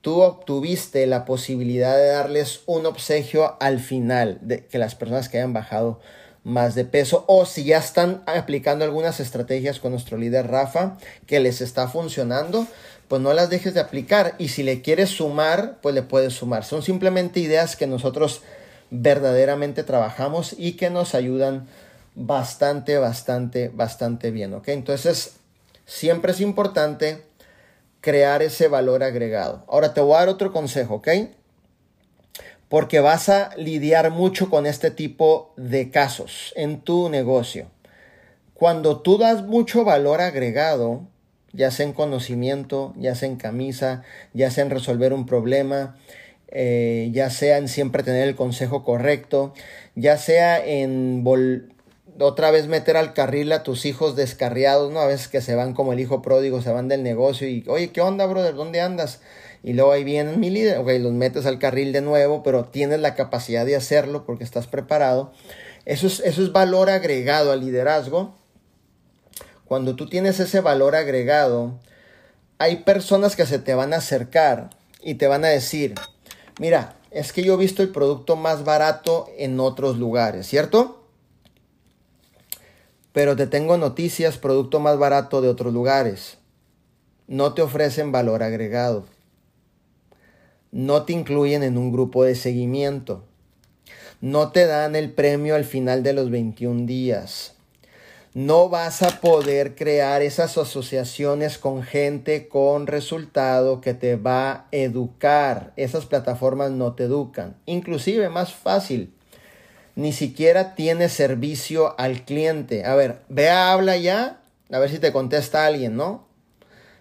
[0.00, 5.38] tú obtuviste la posibilidad de darles un obsequio al final, de que las personas que
[5.38, 6.00] hayan bajado
[6.46, 11.40] más de peso o si ya están aplicando algunas estrategias con nuestro líder Rafa que
[11.40, 12.68] les está funcionando,
[13.08, 16.64] pues no las dejes de aplicar y si le quieres sumar, pues le puedes sumar.
[16.64, 18.42] Son simplemente ideas que nosotros
[18.90, 21.66] verdaderamente trabajamos y que nos ayudan
[22.14, 24.68] bastante, bastante, bastante bien, ¿ok?
[24.68, 25.38] Entonces,
[25.84, 27.24] siempre es importante
[28.00, 29.64] crear ese valor agregado.
[29.66, 31.08] Ahora te voy a dar otro consejo, ¿ok?
[32.68, 37.66] Porque vas a lidiar mucho con este tipo de casos en tu negocio.
[38.54, 41.02] Cuando tú das mucho valor agregado,
[41.52, 44.02] ya sea en conocimiento, ya sea en camisa,
[44.32, 45.96] ya sea en resolver un problema,
[46.48, 49.52] eh, ya sea en siempre tener el consejo correcto,
[49.94, 51.22] ya sea en
[52.18, 55.00] otra vez meter al carril a tus hijos descarriados, ¿no?
[55.00, 57.90] A veces que se van como el hijo pródigo, se van del negocio y, oye,
[57.90, 58.54] ¿qué onda, brother?
[58.54, 59.20] ¿Dónde andas?
[59.66, 63.00] Y luego ahí viene mi líder, ok, los metes al carril de nuevo, pero tienes
[63.00, 65.32] la capacidad de hacerlo porque estás preparado.
[65.84, 68.36] Eso es, eso es valor agregado al liderazgo.
[69.64, 71.80] Cuando tú tienes ese valor agregado,
[72.58, 74.70] hay personas que se te van a acercar
[75.02, 75.96] y te van a decir,
[76.60, 81.08] mira, es que yo he visto el producto más barato en otros lugares, ¿cierto?
[83.12, 86.38] Pero te tengo noticias, producto más barato de otros lugares.
[87.26, 89.15] No te ofrecen valor agregado
[90.76, 93.24] no te incluyen en un grupo de seguimiento,
[94.20, 97.54] no te dan el premio al final de los 21 días.
[98.34, 104.66] No vas a poder crear esas asociaciones con gente con resultado que te va a
[104.72, 105.72] educar.
[105.76, 107.56] Esas plataformas no te educan.
[107.64, 109.14] Inclusive más fácil.
[109.94, 112.84] Ni siquiera tiene servicio al cliente.
[112.84, 114.42] A ver, vea, habla ya.
[114.70, 116.25] A ver si te contesta alguien, ¿no?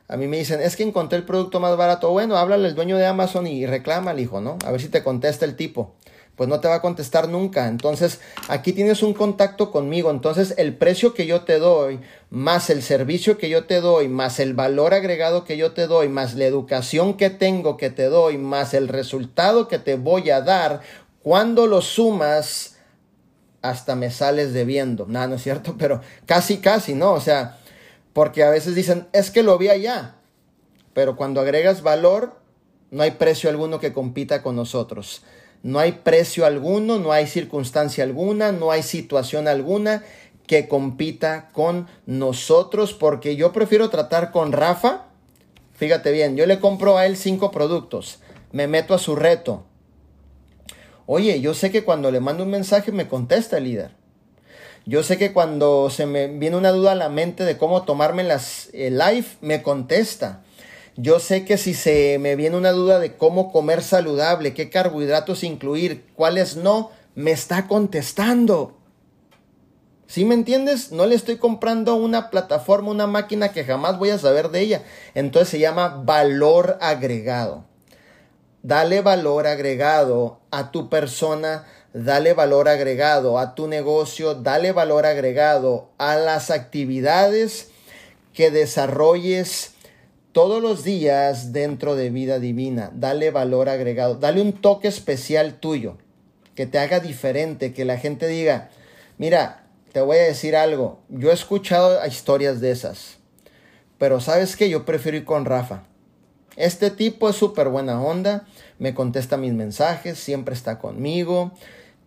[0.08, 2.12] A mí me dicen, es que encontré el producto más barato.
[2.12, 4.58] Bueno, háblale al dueño de Amazon y reclama al hijo, ¿no?
[4.66, 5.96] A ver si te contesta el tipo.
[6.36, 7.68] Pues no te va a contestar nunca.
[7.68, 10.12] Entonces, aquí tienes un contacto conmigo.
[10.12, 14.40] Entonces, el precio que yo te doy, más el servicio que yo te doy, más
[14.40, 18.38] el valor agregado que yo te doy, más la educación que tengo que te doy,
[18.38, 20.82] más el resultado que te voy a dar,
[21.24, 22.76] cuando lo sumas,
[23.64, 25.08] hasta me sales debiendo.
[25.08, 27.14] Nada, no es cierto, pero casi, casi, ¿no?
[27.14, 27.58] O sea,
[28.16, 30.16] porque a veces dicen, es que lo vi allá.
[30.94, 32.40] Pero cuando agregas valor,
[32.90, 35.24] no hay precio alguno que compita con nosotros.
[35.64, 40.02] No hay precio alguno, no hay circunstancia alguna, no hay situación alguna
[40.48, 45.08] que compita con nosotros porque yo prefiero tratar con Rafa.
[45.74, 48.20] Fíjate bien, yo le compro a él cinco productos,
[48.54, 49.66] me meto a su reto.
[51.06, 54.05] Oye, yo sé que cuando le mando un mensaje me contesta el líder.
[54.88, 58.24] Yo sé que cuando se me viene una duda a la mente de cómo tomarme
[58.24, 60.44] las eh, live, me contesta.
[60.96, 65.44] Yo sé que si se me viene una duda de cómo comer saludable, qué carbohidratos
[65.44, 68.78] incluir, cuáles no, me está contestando.
[70.06, 70.92] ¿Sí me entiendes?
[70.92, 74.84] No le estoy comprando una plataforma, una máquina que jamás voy a saber de ella.
[75.16, 77.66] Entonces se llama valor agregado.
[78.62, 81.66] Dale valor agregado a tu persona
[81.96, 87.70] dale valor agregado a tu negocio, dale valor agregado a las actividades
[88.34, 89.72] que desarrolles
[90.34, 92.92] todos los días dentro de vida divina.
[92.94, 95.98] Dale valor agregado, dale un toque especial tuyo,
[96.54, 98.70] que te haga diferente, que la gente diga,
[99.18, 103.20] mira, te voy a decir algo, yo he escuchado historias de esas,
[103.98, 105.84] pero sabes que yo prefiero ir con Rafa.
[106.58, 108.46] Este tipo es súper buena onda,
[108.80, 111.54] me contesta mis mensajes, siempre está conmigo,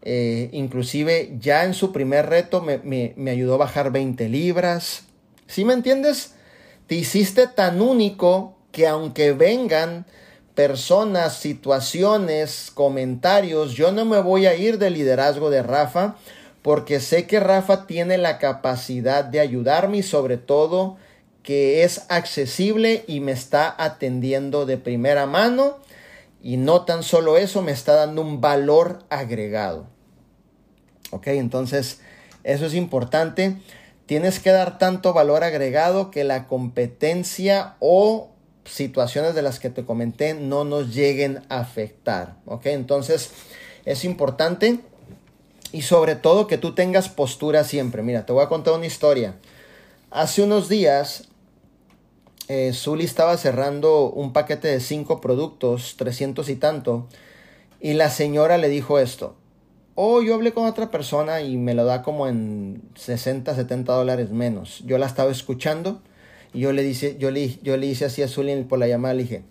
[0.03, 5.05] eh, inclusive ya en su primer reto me, ayudó a bajar 20 libras.
[5.47, 6.35] ¿Sí me entiendes?
[6.87, 10.07] Te hiciste tan único que aunque vengan
[10.55, 16.17] personas, situaciones, comentarios, yo no me voy a ir del liderazgo de Rafa
[16.63, 20.97] porque sé que Rafa tiene la capacidad de ayudarme y sobre todo
[21.43, 25.79] que es accesible y me está atendiendo de primera mano
[26.43, 29.87] y no tan solo eso, me está dando un valor agregado.
[31.11, 32.01] Ok, entonces
[32.45, 33.57] eso es importante.
[34.07, 38.31] Tienes que dar tanto valor agregado que la competencia o
[38.65, 42.37] situaciones de las que te comenté no nos lleguen a afectar.
[42.47, 43.31] Ok, entonces
[43.85, 44.81] es importante
[45.73, 48.03] y sobre todo que tú tengas postura siempre.
[48.03, 49.35] Mira, te voy a contar una historia.
[50.11, 51.28] Hace unos días
[52.49, 57.07] eh, Zully estaba cerrando un paquete de cinco productos, 300 y tanto,
[57.81, 59.37] y la señora le dijo esto.
[59.95, 64.31] Oh, yo hablé con otra persona y me lo da como en 60, 70 dólares
[64.31, 64.83] menos.
[64.87, 66.01] Yo la estaba escuchando
[66.55, 69.15] y yo le, dice, yo le, yo le hice así a Zully por la llamada,
[69.15, 69.43] le dije,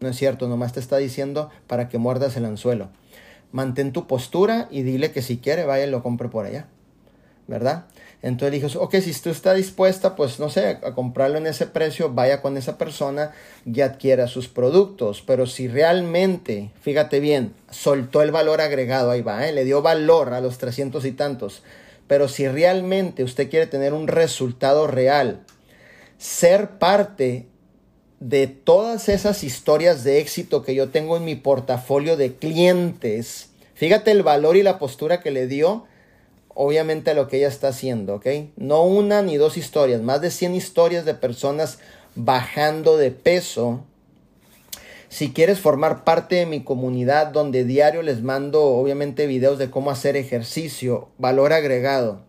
[0.00, 2.90] No es cierto, nomás te está diciendo para que muerdas el anzuelo.
[3.50, 6.68] Mantén tu postura y dile que si quiere, vaya y lo compre por allá.
[7.48, 7.86] ¿Verdad?
[8.22, 12.12] Entonces dijo, ok, si tú está dispuesta, pues no sé, a comprarlo en ese precio,
[12.14, 13.32] vaya con esa persona
[13.66, 15.22] y adquiera sus productos.
[15.26, 19.52] Pero si realmente, fíjate bien, soltó el valor agregado, ahí va, ¿eh?
[19.52, 21.64] le dio valor a los 300 y tantos.
[22.06, 25.44] Pero si realmente usted quiere tener un resultado real,
[26.16, 27.48] ser parte
[28.20, 34.12] de todas esas historias de éxito que yo tengo en mi portafolio de clientes, fíjate
[34.12, 35.86] el valor y la postura que le dio
[36.54, 38.26] obviamente a lo que ella está haciendo, ¿ok?
[38.56, 41.78] No una ni dos historias, más de 100 historias de personas
[42.14, 43.84] bajando de peso.
[45.08, 49.90] Si quieres formar parte de mi comunidad donde diario les mando obviamente videos de cómo
[49.90, 52.20] hacer ejercicio, valor agregado.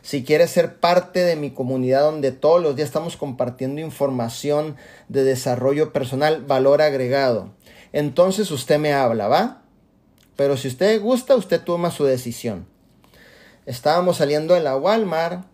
[0.00, 4.76] Si quieres ser parte de mi comunidad donde todos los días estamos compartiendo información
[5.08, 7.50] de desarrollo personal, valor agregado.
[7.92, 9.62] Entonces usted me habla, ¿va?
[10.34, 12.66] Pero si usted gusta, usted toma su decisión.
[13.66, 15.44] Estábamos saliendo de la Walmart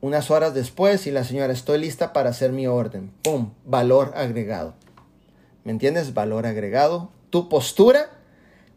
[0.00, 3.12] unas horas después y la señora, estoy lista para hacer mi orden.
[3.22, 3.52] ¡Pum!
[3.64, 4.74] Valor agregado.
[5.64, 6.12] ¿Me entiendes?
[6.12, 7.10] Valor agregado.
[7.30, 8.10] Tu postura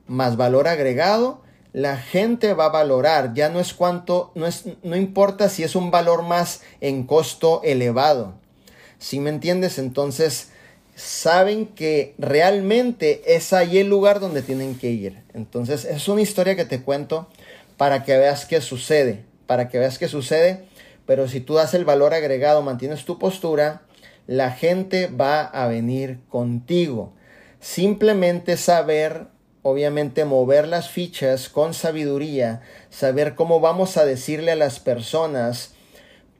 [0.08, 1.42] más valor agregado.
[1.74, 3.34] La gente va a valorar.
[3.34, 7.62] Ya no es cuánto, no, es, no importa si es un valor más en costo
[7.64, 8.36] elevado.
[9.00, 9.80] Si me entiendes?
[9.80, 10.52] Entonces
[10.96, 15.24] saben que realmente es ahí el lugar donde tienen que ir.
[15.34, 17.28] Entonces es una historia que te cuento
[17.78, 20.66] para que veas qué sucede, para que veas qué sucede.
[21.06, 23.82] Pero si tú das el valor agregado, mantienes tu postura,
[24.28, 27.14] la gente va a venir contigo.
[27.60, 29.28] Simplemente saber,
[29.62, 35.74] obviamente, mover las fichas con sabiduría, saber cómo vamos a decirle a las personas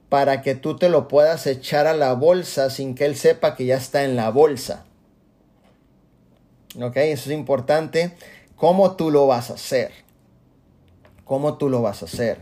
[0.08, 3.66] para que tú te lo puedas echar a la bolsa sin que él sepa que
[3.66, 4.84] ya está en la bolsa.
[6.80, 6.96] ¿Ok?
[6.96, 8.16] Eso es importante.
[8.56, 10.05] ¿Cómo tú lo vas a hacer?
[11.26, 12.38] Cómo tú lo vas a hacer.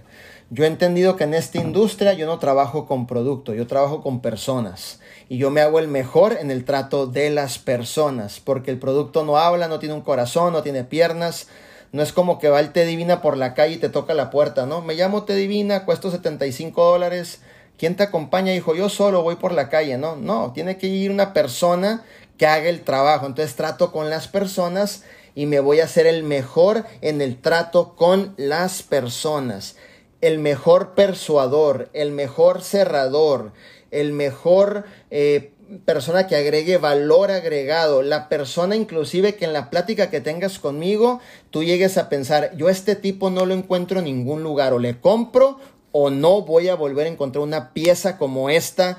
[0.50, 4.20] Yo he entendido que en esta industria yo no trabajo con producto, yo trabajo con
[4.20, 5.00] personas.
[5.28, 9.24] Y yo me hago el mejor en el trato de las personas, porque el producto
[9.24, 11.48] no habla, no tiene un corazón, no tiene piernas.
[11.92, 14.30] No es como que va el Te Divina por la calle y te toca la
[14.30, 14.82] puerta, ¿no?
[14.82, 17.40] Me llamo Te Divina, cuesto 75 dólares.
[17.78, 18.52] ¿Quién te acompaña?
[18.52, 20.14] Dijo, yo solo voy por la calle, ¿no?
[20.16, 22.04] No, tiene que ir una persona
[22.36, 23.26] que haga el trabajo.
[23.26, 25.04] Entonces trato con las personas
[25.34, 29.76] y me voy a hacer el mejor en el trato con las personas,
[30.20, 33.52] el mejor persuador, el mejor cerrador,
[33.90, 35.52] el mejor eh,
[35.84, 41.20] persona que agregue valor agregado, la persona inclusive que en la plática que tengas conmigo
[41.50, 45.00] tú llegues a pensar, yo este tipo no lo encuentro en ningún lugar, o le
[45.00, 45.58] compro
[45.92, 48.98] o no voy a volver a encontrar una pieza como esta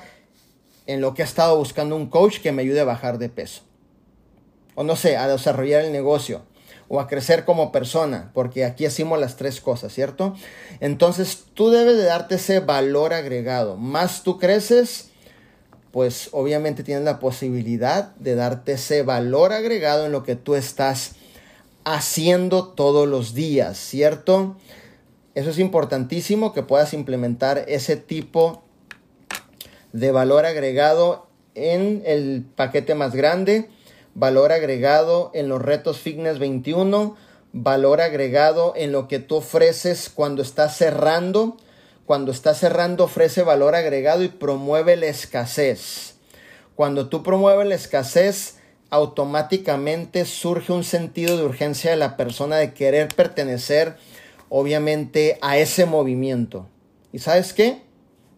[0.86, 3.65] en lo que he estado buscando un coach que me ayude a bajar de peso
[4.76, 6.42] o no sé, a desarrollar el negocio
[6.88, 10.36] o a crecer como persona, porque aquí hacemos las tres cosas, ¿cierto?
[10.78, 13.76] Entonces tú debes de darte ese valor agregado.
[13.76, 15.10] Más tú creces,
[15.90, 21.16] pues obviamente tienes la posibilidad de darte ese valor agregado en lo que tú estás
[21.84, 24.56] haciendo todos los días, ¿cierto?
[25.34, 28.62] Eso es importantísimo que puedas implementar ese tipo
[29.92, 33.70] de valor agregado en el paquete más grande
[34.16, 37.16] valor agregado en los retos Fitness 21,
[37.52, 41.58] valor agregado en lo que tú ofreces cuando estás cerrando.
[42.06, 46.14] Cuando estás cerrando ofrece valor agregado y promueve la escasez.
[46.74, 48.56] Cuando tú promueves la escasez,
[48.88, 53.96] automáticamente surge un sentido de urgencia de la persona de querer pertenecer,
[54.48, 56.68] obviamente, a ese movimiento.
[57.12, 57.82] ¿Y sabes qué?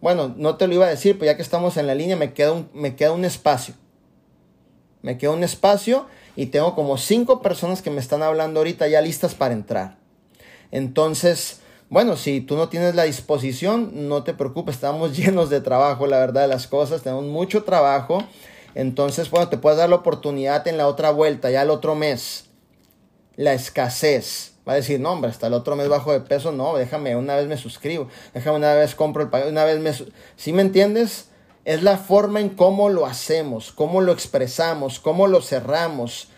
[0.00, 2.32] Bueno, no te lo iba a decir, pero ya que estamos en la línea, me
[2.32, 3.74] queda un, me queda un espacio
[5.02, 9.00] me queda un espacio y tengo como cinco personas que me están hablando ahorita ya
[9.00, 9.96] listas para entrar.
[10.70, 16.06] Entonces, bueno, si tú no tienes la disposición, no te preocupes, estamos llenos de trabajo,
[16.06, 18.22] la verdad de las cosas, tenemos mucho trabajo.
[18.74, 22.44] Entonces, bueno, te puedes dar la oportunidad en la otra vuelta, ya el otro mes.
[23.36, 24.54] La escasez.
[24.68, 27.36] Va a decir, no, hombre, hasta el otro mes bajo de peso, no, déjame, una
[27.36, 29.92] vez me suscribo, déjame una vez compro el pago, una vez me...
[30.36, 31.27] ¿Sí me entiendes?
[31.68, 36.28] Es la forma en cómo lo hacemos, cómo lo expresamos, cómo lo cerramos.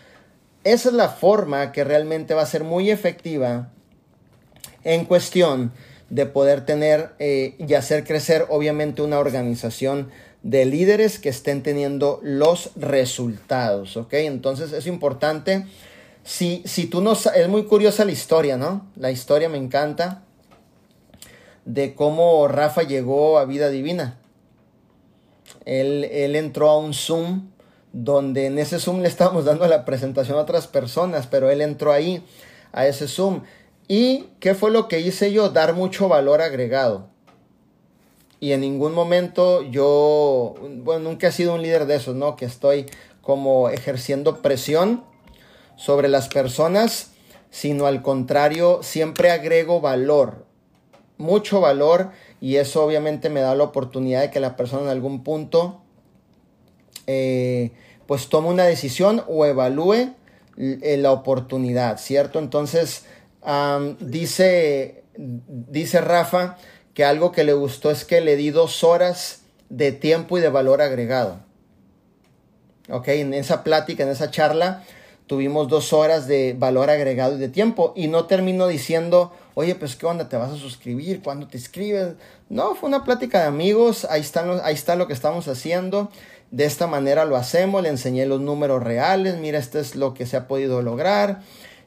[0.65, 3.69] Esa es la forma que realmente va a ser muy efectiva
[4.83, 5.71] en cuestión
[6.09, 10.09] de poder tener eh, y hacer crecer obviamente una organización
[10.43, 14.15] de líderes que estén teniendo los resultados, ¿ok?
[14.15, 15.65] Entonces es importante,
[16.25, 18.85] si, si tú no, es muy curiosa la historia, ¿no?
[18.97, 20.23] La historia me encanta
[21.63, 24.17] de cómo Rafa llegó a vida divina.
[25.65, 27.49] Él, entró a un Zoom
[27.93, 31.91] donde en ese Zoom le estábamos dando la presentación a otras personas, pero él entró
[31.91, 32.23] ahí,
[32.71, 33.41] a ese Zoom.
[33.87, 35.49] ¿Y qué fue lo que hice yo?
[35.49, 37.09] Dar mucho valor agregado.
[38.39, 42.35] Y en ningún momento yo, bueno, nunca he sido un líder de esos, ¿no?
[42.35, 42.87] Que estoy
[43.21, 45.03] como ejerciendo presión
[45.75, 47.11] sobre las personas,
[47.51, 50.45] sino al contrario, siempre agrego valor,
[51.17, 52.11] mucho valor,
[52.41, 55.81] y eso obviamente me da la oportunidad de que la persona en algún punto
[57.05, 57.71] eh,
[58.07, 60.13] pues tome una decisión o evalúe
[60.57, 62.39] eh, la oportunidad, ¿cierto?
[62.39, 63.05] Entonces,
[63.99, 66.57] dice, dice Rafa
[66.93, 70.49] que algo que le gustó es que le di dos horas de tiempo y de
[70.49, 71.39] valor agregado.
[72.89, 74.83] Ok, en esa plática, en esa charla,
[75.31, 79.95] tuvimos dos horas de valor agregado y de tiempo y no termino diciendo, oye, pues
[79.95, 82.15] qué onda, te vas a suscribir, cuando te inscribes.
[82.49, 86.11] No, fue una plática de amigos, ahí, están ahí está lo que estamos haciendo
[86.51, 90.25] de esta manera lo hacemos, le enseñé los números reales, mira, esto es lo que
[90.25, 91.39] se ha podido lograr,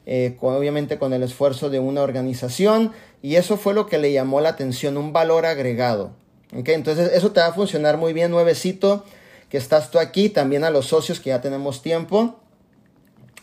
[0.07, 4.41] eh, obviamente con el esfuerzo de una organización, y eso fue lo que le llamó
[4.41, 6.13] la atención, un valor agregado.
[6.51, 9.03] Entonces eso te va a funcionar muy bien, nuevecito,
[9.49, 12.39] que estás tú aquí, también a los socios que ya tenemos tiempo,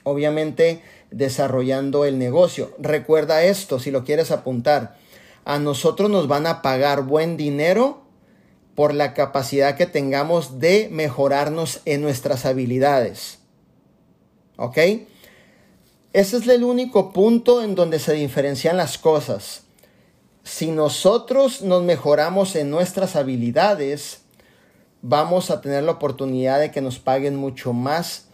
[0.05, 2.75] obviamente desarrollando el negocio.
[2.79, 4.97] Recuerda esto, si lo quieres apuntar,
[5.45, 8.03] a nosotros nos van a pagar buen dinero
[8.75, 13.39] por la capacidad que tengamos de mejorarnos en nuestras habilidades.
[14.57, 14.79] ¿Ok?
[16.13, 19.63] Ese es el único punto en donde se diferencian las cosas.
[20.45, 24.23] Si nosotros nos mejoramos en nuestras habilidades,
[25.01, 28.29] vamos a tener la oportunidad de que nos paguen mucho más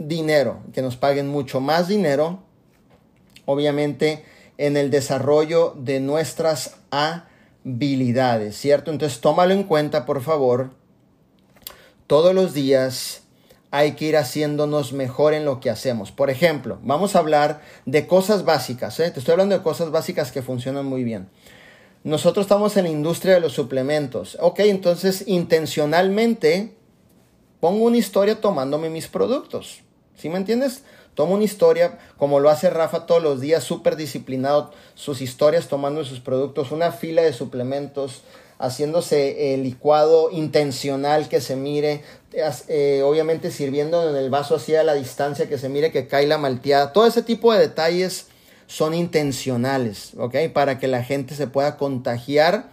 [0.00, 2.42] dinero, que nos paguen mucho más dinero,
[3.44, 4.24] obviamente
[4.58, 8.90] en el desarrollo de nuestras habilidades ¿cierto?
[8.90, 10.70] Entonces tómalo en cuenta, por favor.
[12.06, 13.22] Todos los días
[13.70, 16.10] hay que ir haciéndonos mejor en lo que hacemos.
[16.10, 18.98] Por ejemplo, vamos a hablar de cosas básicas.
[18.98, 19.10] ¿eh?
[19.10, 21.28] Te estoy hablando de cosas básicas que funcionan muy bien.
[22.02, 24.38] Nosotros estamos en la industria de los suplementos.
[24.40, 26.74] Ok, entonces intencionalmente
[27.60, 29.82] pongo una historia tomándome mis productos.
[30.20, 30.82] ¿Sí me entiendes?
[31.14, 36.04] Toma una historia, como lo hace Rafa todos los días, súper disciplinado, sus historias tomando
[36.04, 38.22] sus productos, una fila de suplementos,
[38.58, 42.04] haciéndose el licuado intencional que se mire,
[42.68, 46.26] eh, obviamente sirviendo en el vaso así a la distancia que se mire que cae
[46.26, 46.92] la malteada.
[46.92, 48.26] Todo ese tipo de detalles
[48.66, 50.36] son intencionales, ¿ok?
[50.52, 52.70] Para que la gente se pueda contagiar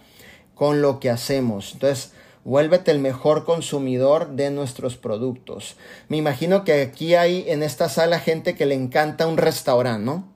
[0.54, 1.72] con lo que hacemos.
[1.72, 2.12] Entonces,
[2.48, 5.76] Vuélvete el mejor consumidor de nuestros productos.
[6.08, 10.32] Me imagino que aquí hay en esta sala gente que le encanta un restaurante, ¿no?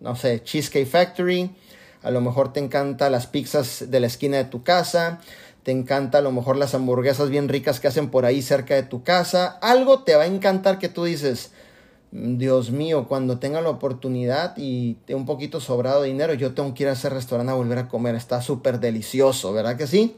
[0.00, 1.54] No sé, Cheesecake Factory.
[2.00, 5.20] A lo mejor te encanta las pizzas de la esquina de tu casa.
[5.64, 8.84] Te encanta a lo mejor las hamburguesas bien ricas que hacen por ahí cerca de
[8.84, 9.58] tu casa.
[9.60, 11.52] Algo te va a encantar que tú dices,
[12.10, 16.84] Dios mío, cuando tenga la oportunidad y un poquito sobrado de dinero, yo tengo que
[16.84, 18.14] ir a ese restaurante a volver a comer.
[18.14, 20.16] Está súper delicioso, ¿verdad que sí?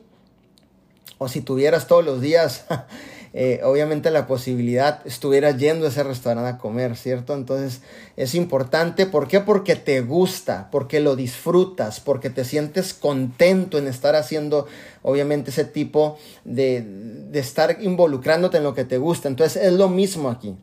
[1.22, 2.64] O si tuvieras todos los días,
[3.34, 7.34] eh, obviamente la posibilidad, estuvieras yendo a ese restaurante a comer, ¿cierto?
[7.34, 7.82] Entonces
[8.16, 9.40] es importante, ¿por qué?
[9.40, 14.66] Porque te gusta, porque lo disfrutas, porque te sientes contento en estar haciendo,
[15.02, 19.28] obviamente, ese tipo de, de estar involucrándote en lo que te gusta.
[19.28, 20.56] Entonces es lo mismo aquí.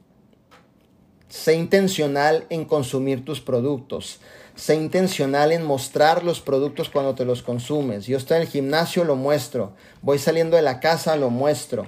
[1.30, 4.22] Sé intencional en consumir tus productos.
[4.58, 8.08] Sé intencional en mostrar los productos cuando te los consumes.
[8.08, 9.74] Yo estoy en el gimnasio, lo muestro.
[10.01, 11.86] Voy saliendo de la casa, lo muestro.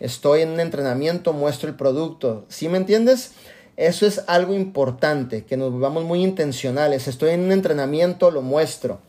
[0.00, 2.44] Estoy en un entrenamiento, muestro el producto.
[2.48, 3.32] ¿Sí me entiendes?
[3.78, 7.08] Eso es algo importante, que nos volvamos muy intencionales.
[7.08, 9.00] Estoy en un entrenamiento, lo muestro.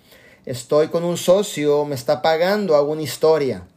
[0.45, 3.67] Estoy con un socio, me está pagando, hago una historia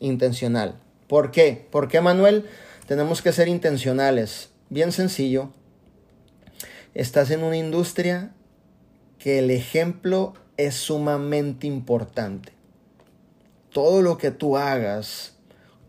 [0.00, 0.78] intencional.
[1.08, 1.66] ¿Por qué?
[1.70, 2.44] ¿Por qué, Manuel?
[2.86, 4.50] Tenemos que ser intencionales.
[4.68, 5.48] Bien sencillo.
[6.92, 8.32] Estás en una industria
[9.22, 12.52] que el ejemplo es sumamente importante.
[13.70, 15.34] Todo lo que tú hagas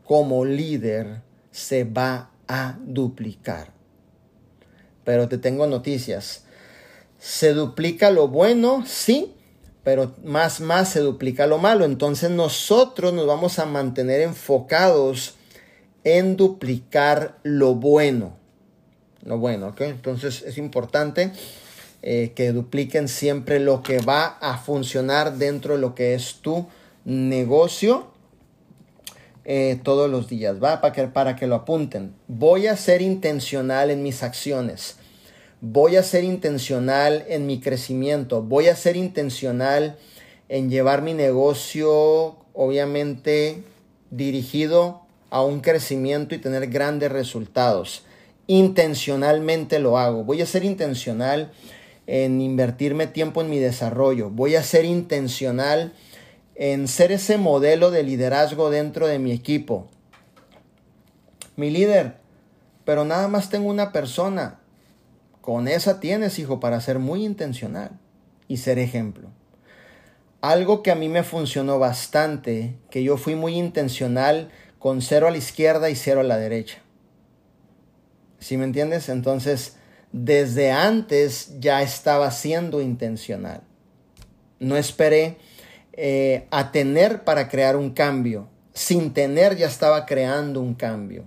[0.04, 3.72] como líder se va a duplicar.
[5.04, 6.46] Pero te tengo noticias.
[7.18, 9.34] Se duplica lo bueno, sí,
[9.84, 11.86] pero más más se duplica lo malo.
[11.86, 15.38] Entonces nosotros nos vamos a mantener enfocados
[16.04, 18.38] en duplicar lo bueno.
[19.24, 19.82] Lo bueno, ¿ok?
[19.82, 21.32] Entonces es importante
[22.06, 26.68] eh, que dupliquen siempre lo que va a funcionar dentro de lo que es tu
[27.06, 28.08] negocio
[29.46, 30.82] eh, todos los días, ¿va?
[30.82, 32.14] Para que, para que lo apunten.
[32.28, 34.98] Voy a ser intencional en mis acciones.
[35.62, 38.42] Voy a ser intencional en mi crecimiento.
[38.42, 39.98] Voy a ser intencional
[40.50, 43.64] en llevar mi negocio, obviamente,
[44.12, 48.04] dirigido a un crecimiento y tener grandes resultados.
[48.48, 50.26] Intencionalmente lo hago.
[50.26, 51.54] Voy a ser intencional
[52.08, 54.30] en invertirme tiempo en mi desarrollo.
[54.30, 55.94] Voy a ser intencional
[56.56, 59.88] en ser ese modelo de liderazgo dentro de mi equipo.
[61.56, 62.18] Mi líder,
[62.86, 64.60] pero nada más tengo una persona.
[65.42, 67.92] Con esa tienes, hijo, para ser muy intencional
[68.48, 69.30] y ser ejemplo.
[70.42, 75.32] Algo que a mí me funcionó bastante, que yo fui muy intencional con cero a
[75.32, 76.80] la izquierda y cero a la derecha.
[78.40, 79.08] ¿Sí me entiendes?
[79.08, 79.78] Entonces,
[80.14, 83.62] desde antes ya estaba siendo intencional.
[84.60, 85.38] No esperé
[85.92, 88.48] eh, a tener para crear un cambio.
[88.74, 91.26] Sin tener ya estaba creando un cambio.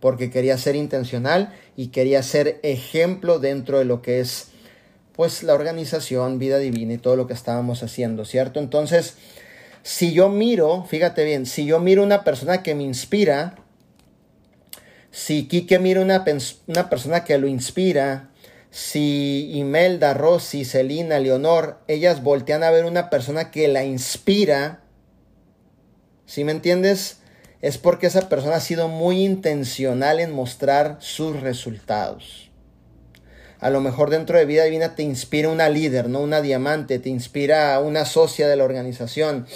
[0.00, 4.48] Porque quería ser intencional y quería ser ejemplo dentro de lo que es
[5.16, 8.58] pues la organización, vida divina y todo lo que estábamos haciendo, ¿cierto?
[8.58, 9.16] Entonces,
[9.82, 13.63] si yo miro, fíjate bien, si yo miro una persona que me inspira,
[15.14, 16.24] si Kike mira una,
[16.66, 18.30] una persona que lo inspira,
[18.72, 24.80] si Imelda, Rosy, Celina, Leonor, ellas voltean a ver una persona que la inspira,
[26.26, 27.18] ¿sí me entiendes?
[27.62, 32.50] Es porque esa persona ha sido muy intencional en mostrar sus resultados.
[33.60, 37.08] A lo mejor dentro de Vida Divina te inspira una líder, no una diamante, te
[37.08, 39.46] inspira una socia de la organización,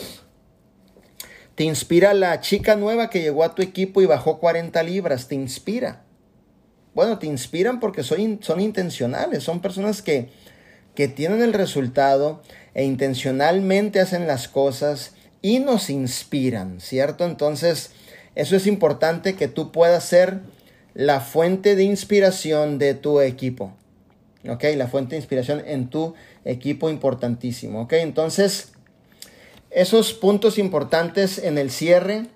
[1.58, 5.26] te inspira la chica nueva que llegó a tu equipo y bajó 40 libras.
[5.26, 6.04] Te inspira.
[6.94, 9.42] Bueno, te inspiran porque son, son intencionales.
[9.42, 10.28] Son personas que,
[10.94, 12.42] que tienen el resultado
[12.74, 17.24] e intencionalmente hacen las cosas y nos inspiran, ¿cierto?
[17.24, 17.90] Entonces,
[18.36, 20.38] eso es importante que tú puedas ser
[20.94, 23.72] la fuente de inspiración de tu equipo.
[24.48, 24.62] ¿Ok?
[24.76, 27.82] La fuente de inspiración en tu equipo importantísimo.
[27.82, 27.94] ¿Ok?
[27.94, 28.74] Entonces,
[29.70, 32.26] esos puntos importantes en el cierre,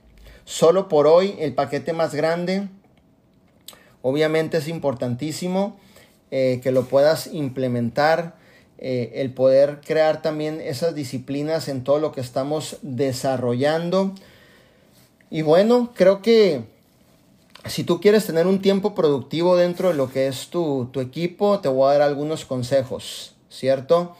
[0.44, 2.68] solo por hoy el paquete más grande,
[4.02, 5.78] obviamente es importantísimo
[6.30, 8.36] eh, que lo puedas implementar,
[8.78, 14.12] eh, el poder crear también esas disciplinas en todo lo que estamos desarrollando.
[15.30, 16.64] Y bueno, creo que
[17.66, 21.60] si tú quieres tener un tiempo productivo dentro de lo que es tu, tu equipo,
[21.60, 24.16] te voy a dar algunos consejos, ¿cierto?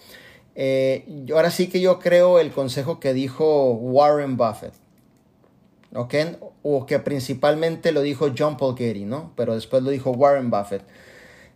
[0.54, 4.74] Eh, ahora sí que yo creo el consejo que dijo Warren Buffett.
[5.94, 6.14] ¿Ok?
[6.62, 9.32] O que principalmente lo dijo John Paul Getty, ¿no?
[9.36, 10.82] Pero después lo dijo Warren Buffett.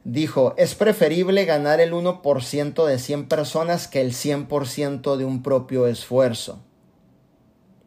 [0.05, 5.86] Dijo, es preferible ganar el 1% de 100 personas que el 100% de un propio
[5.86, 6.61] esfuerzo.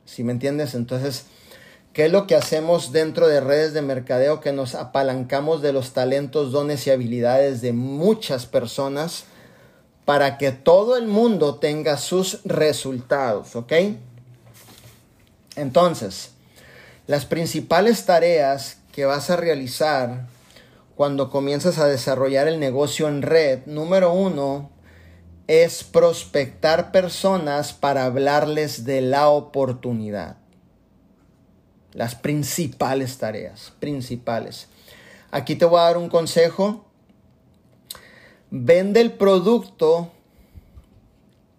[0.05, 0.73] ¿Sí me entiendes?
[0.73, 1.27] Entonces,
[1.93, 4.41] ¿qué es lo que hacemos dentro de redes de mercadeo?
[4.41, 9.25] Que nos apalancamos de los talentos, dones y habilidades de muchas personas
[10.09, 13.73] para que todo el mundo tenga sus resultados, ¿ok?
[15.55, 16.31] Entonces,
[17.05, 20.25] las principales tareas que vas a realizar
[20.95, 24.71] cuando comienzas a desarrollar el negocio en red, número uno,
[25.45, 30.37] es prospectar personas para hablarles de la oportunidad.
[31.93, 34.69] Las principales tareas, principales.
[35.29, 36.88] Aquí te voy a dar un consejo
[38.51, 40.11] Vende el producto,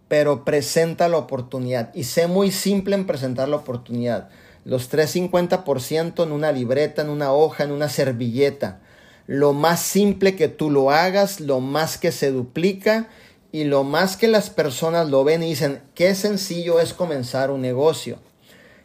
[0.08, 1.94] pero presenta la oportunidad.
[1.94, 4.28] Y sé muy simple en presentar la oportunidad.
[4.64, 8.80] Los 350% en una libreta, en una hoja, en una servilleta.
[9.26, 13.08] Lo más simple que tú lo hagas, lo más que se duplica
[13.52, 17.60] y lo más que las personas lo ven y dicen, qué sencillo es comenzar un
[17.60, 18.18] negocio.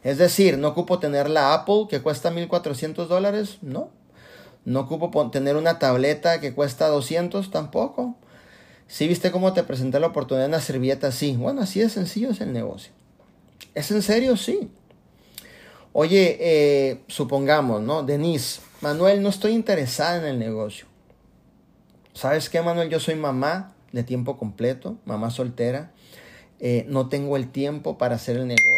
[0.04, 3.90] Es decir, no ocupo tener la Apple que cuesta 1.400 dólares, no,
[4.66, 8.16] no ocupo tener una tableta que cuesta 200 tampoco.
[8.88, 11.36] Si viste cómo te presenté la oportunidad en una servilleta, sí.
[11.38, 12.92] Bueno, así de sencillo es el negocio.
[13.74, 14.38] ¿Es en serio?
[14.38, 14.72] Sí.
[15.94, 18.04] Oye, eh, supongamos, ¿no?
[18.04, 20.88] Denise, Manuel, no estoy interesada en el negocio.
[22.14, 22.90] ¿Sabes qué, Manuel?
[22.90, 25.92] Yo soy mamá de tiempo completo, mamá soltera.
[26.60, 28.75] Eh, no tengo el tiempo para hacer el negocio.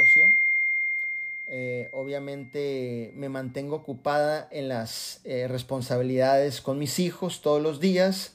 [1.88, 8.34] Eh, obviamente me mantengo ocupada en las eh, responsabilidades con mis hijos todos los días.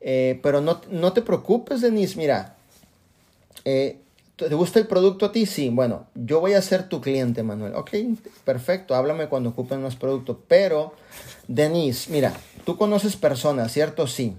[0.00, 2.16] Eh, pero no, no, te preocupes, Denise.
[2.16, 2.56] Mira,
[3.64, 3.98] ¿te
[4.52, 5.46] gusta el producto a ti?
[5.46, 5.68] Sí.
[5.68, 7.74] Bueno, yo voy a ser tu cliente, Manuel.
[7.74, 7.90] Ok,
[8.44, 8.94] perfecto.
[8.94, 10.42] Háblame cuando ocupen más producto.
[10.48, 10.94] Pero,
[11.48, 12.32] Denise, mira,
[12.64, 14.06] tú conoces personas, ¿cierto?
[14.06, 14.36] Sí.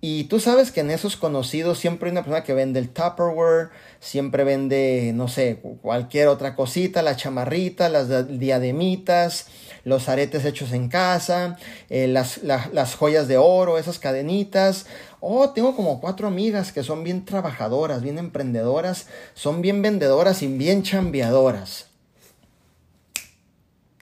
[0.00, 3.70] Y tú sabes que en esos conocidos siempre hay una persona que vende el Tupperware,
[3.98, 9.46] siempre vende, no sé, cualquier otra cosita, la chamarrita, las diademitas,
[9.84, 11.56] los aretes hechos en casa,
[11.88, 14.86] eh, las, las joyas de oro, esas cadenitas.
[15.20, 20.46] Oh, tengo como cuatro amigas que son bien trabajadoras, bien emprendedoras, son bien vendedoras y
[20.46, 21.86] bien chambeadoras.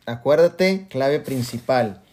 [0.07, 2.04] Acuérdate, clave principal.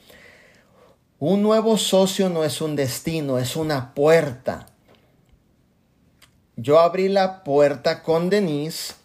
[1.22, 4.66] Un nuevo socio no es un destino, es una puerta.
[6.56, 8.96] Yo abrí la puerta con Denise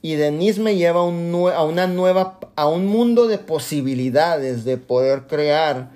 [0.00, 5.90] y Denise me lleva a, una nueva, a un mundo de posibilidades de poder crear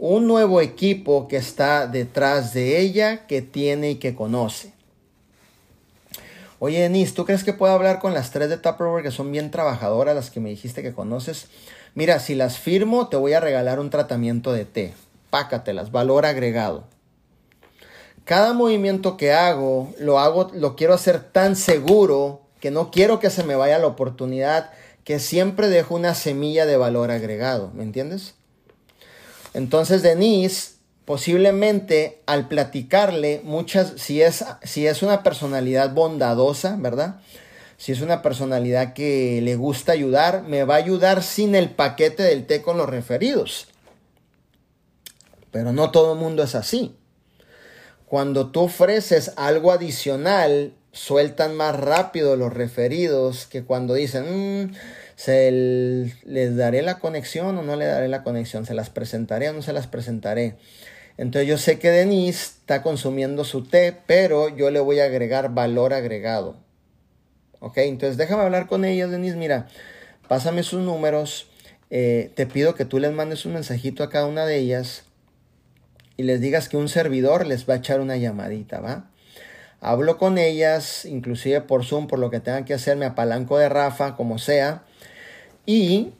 [0.00, 4.72] un nuevo equipo que está detrás de ella, que tiene y que conoce.
[6.58, 9.52] Oye, Denise, ¿tú crees que puedo hablar con las tres de Tupperware que son bien
[9.52, 11.46] trabajadoras, las que me dijiste que conoces?
[11.96, 14.92] Mira, si las firmo, te voy a regalar un tratamiento de té.
[15.30, 16.84] Pácatelas, valor agregado.
[18.24, 23.30] Cada movimiento que hago, lo hago, lo quiero hacer tan seguro que no quiero que
[23.30, 24.72] se me vaya la oportunidad,
[25.04, 27.70] que siempre dejo una semilla de valor agregado.
[27.72, 28.34] ¿Me entiendes?
[29.54, 30.76] Entonces, Denise
[31.06, 37.20] posiblemente al platicarle muchas, si es, si es una personalidad bondadosa, ¿verdad?
[37.78, 42.22] Si es una personalidad que le gusta ayudar, me va a ayudar sin el paquete
[42.22, 43.68] del té con los referidos.
[45.50, 46.96] Pero no todo el mundo es así.
[48.06, 54.74] Cuando tú ofreces algo adicional, sueltan más rápido los referidos que cuando dicen, mm,
[55.16, 59.52] se les daré la conexión o no le daré la conexión, se las presentaré o
[59.52, 60.56] no se las presentaré.
[61.18, 65.54] Entonces yo sé que Denise está consumiendo su té, pero yo le voy a agregar
[65.54, 66.65] valor agregado.
[67.66, 69.36] Ok, entonces déjame hablar con ella, Denise.
[69.36, 69.66] Mira,
[70.28, 71.48] pásame sus números.
[71.90, 75.02] Eh, te pido que tú les mandes un mensajito a cada una de ellas
[76.16, 79.10] y les digas que un servidor les va a echar una llamadita, ¿va?
[79.80, 83.68] Hablo con ellas, inclusive por Zoom, por lo que tengan que hacer, me apalanco de
[83.68, 84.84] Rafa, como sea.
[85.66, 86.12] Y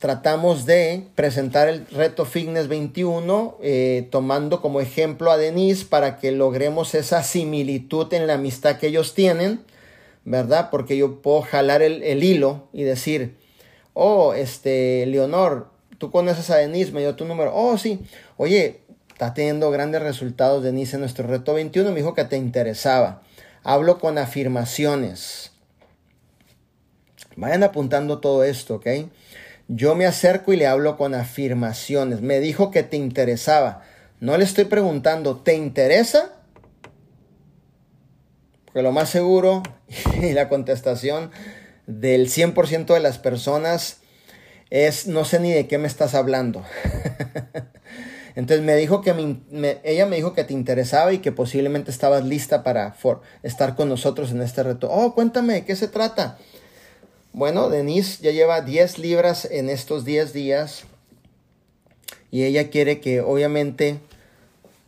[0.00, 6.32] tratamos de presentar el reto Fitness 21 eh, tomando como ejemplo a Denise para que
[6.32, 9.60] logremos esa similitud en la amistad que ellos tienen,
[10.24, 10.70] ¿verdad?
[10.70, 13.36] Porque yo puedo jalar el, hilo y decir,
[13.92, 15.68] oh, este, Leonor,
[15.98, 18.00] tú conoces a Denise, me dio tu número, oh, sí,
[18.36, 23.22] oye, está teniendo grandes resultados Denise en nuestro reto 21, me dijo que te interesaba.
[23.62, 25.52] Hablo con afirmaciones.
[27.36, 28.86] Vayan apuntando todo esto, ¿ok?
[29.68, 32.20] Yo me acerco y le hablo con afirmaciones.
[32.20, 33.82] Me dijo que te interesaba.
[34.20, 36.33] No le estoy preguntando, ¿te interesa?
[38.74, 39.62] Porque lo más seguro
[40.20, 41.30] y la contestación
[41.86, 43.98] del 100% de las personas
[44.68, 46.64] es no sé ni de qué me estás hablando.
[48.34, 49.14] Entonces me dijo que
[49.84, 52.96] ella me dijo que te interesaba y que posiblemente estabas lista para
[53.44, 54.90] estar con nosotros en este reto.
[54.90, 56.36] Oh, cuéntame, ¿de qué se trata?
[57.32, 60.82] Bueno, Denise ya lleva 10 libras en estos 10 días
[62.32, 64.00] y ella quiere que obviamente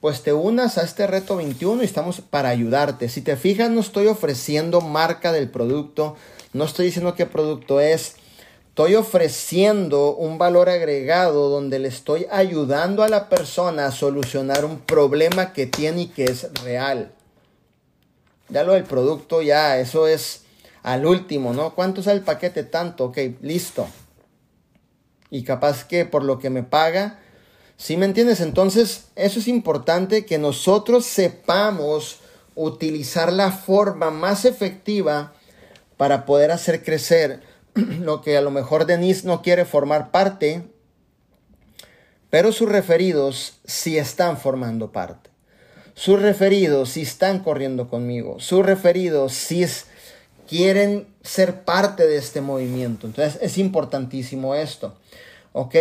[0.06, 3.08] pues te unas a este reto 21 y estamos para ayudarte.
[3.08, 6.14] Si te fijas, no estoy ofreciendo marca del producto,
[6.52, 8.14] no estoy diciendo qué producto es.
[8.68, 14.78] Estoy ofreciendo un valor agregado donde le estoy ayudando a la persona a solucionar un
[14.78, 17.10] problema que tiene y que es real.
[18.48, 20.44] Ya lo del producto, ya, eso es
[20.84, 21.74] al último, ¿no?
[21.74, 22.62] ¿Cuánto sale el paquete?
[22.62, 23.88] Tanto, ok, listo.
[25.30, 27.18] Y capaz que por lo que me paga,
[27.76, 28.40] ¿sí me entiendes?
[28.40, 32.18] Entonces, eso es importante que nosotros sepamos
[32.54, 35.32] utilizar la forma más efectiva
[35.96, 37.42] para poder hacer crecer
[37.74, 40.64] lo que a lo mejor Denise no quiere formar parte,
[42.30, 45.30] pero sus referidos sí están formando parte.
[45.94, 48.38] Sus referidos sí están corriendo conmigo.
[48.38, 49.86] Sus referidos sí es,
[50.46, 53.06] quieren ser parte de este movimiento.
[53.06, 54.94] Entonces es importantísimo esto.
[55.52, 55.74] ¿Ok?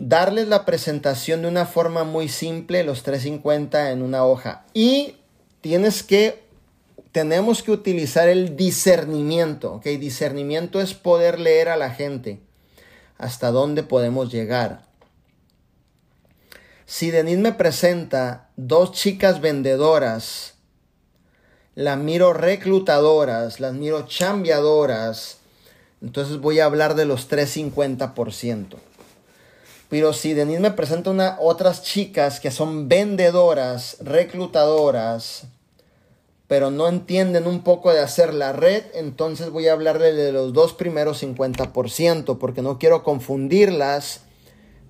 [0.00, 4.64] Darles la presentación de una forma muy simple, los 350 en una hoja.
[4.72, 5.16] Y
[5.60, 6.42] tienes que,
[7.12, 9.74] tenemos que utilizar el discernimiento.
[9.74, 9.84] ¿Ok?
[9.84, 12.40] Discernimiento es poder leer a la gente
[13.18, 14.82] hasta dónde podemos llegar.
[16.86, 20.54] Si Denise me presenta dos chicas vendedoras
[21.80, 25.38] las miro reclutadoras, las miro chambeadoras.
[26.02, 28.76] Entonces voy a hablar de los 350%.
[29.90, 35.48] Pero si Denise me presenta una, otras chicas que son vendedoras, reclutadoras,
[36.46, 40.52] pero no entienden un poco de hacer la red, entonces voy a hablarle de los
[40.52, 44.20] dos primeros 50%, porque no quiero confundirlas,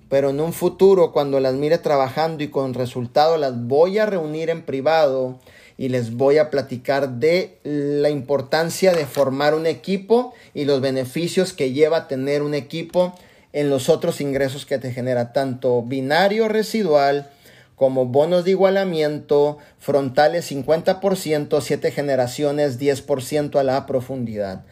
[0.07, 4.51] pero en un futuro, cuando las mire trabajando y con resultado, las voy a reunir
[4.51, 5.39] en privado
[5.79, 11.53] y les voy a platicar de la importancia de formar un equipo y los beneficios
[11.53, 13.15] que lleva tener un equipo
[13.53, 17.29] en los otros ingresos que te genera, tanto binario residual
[17.75, 24.65] como bonos de igualamiento, frontales 50%, 7 generaciones, 10% a la profundidad.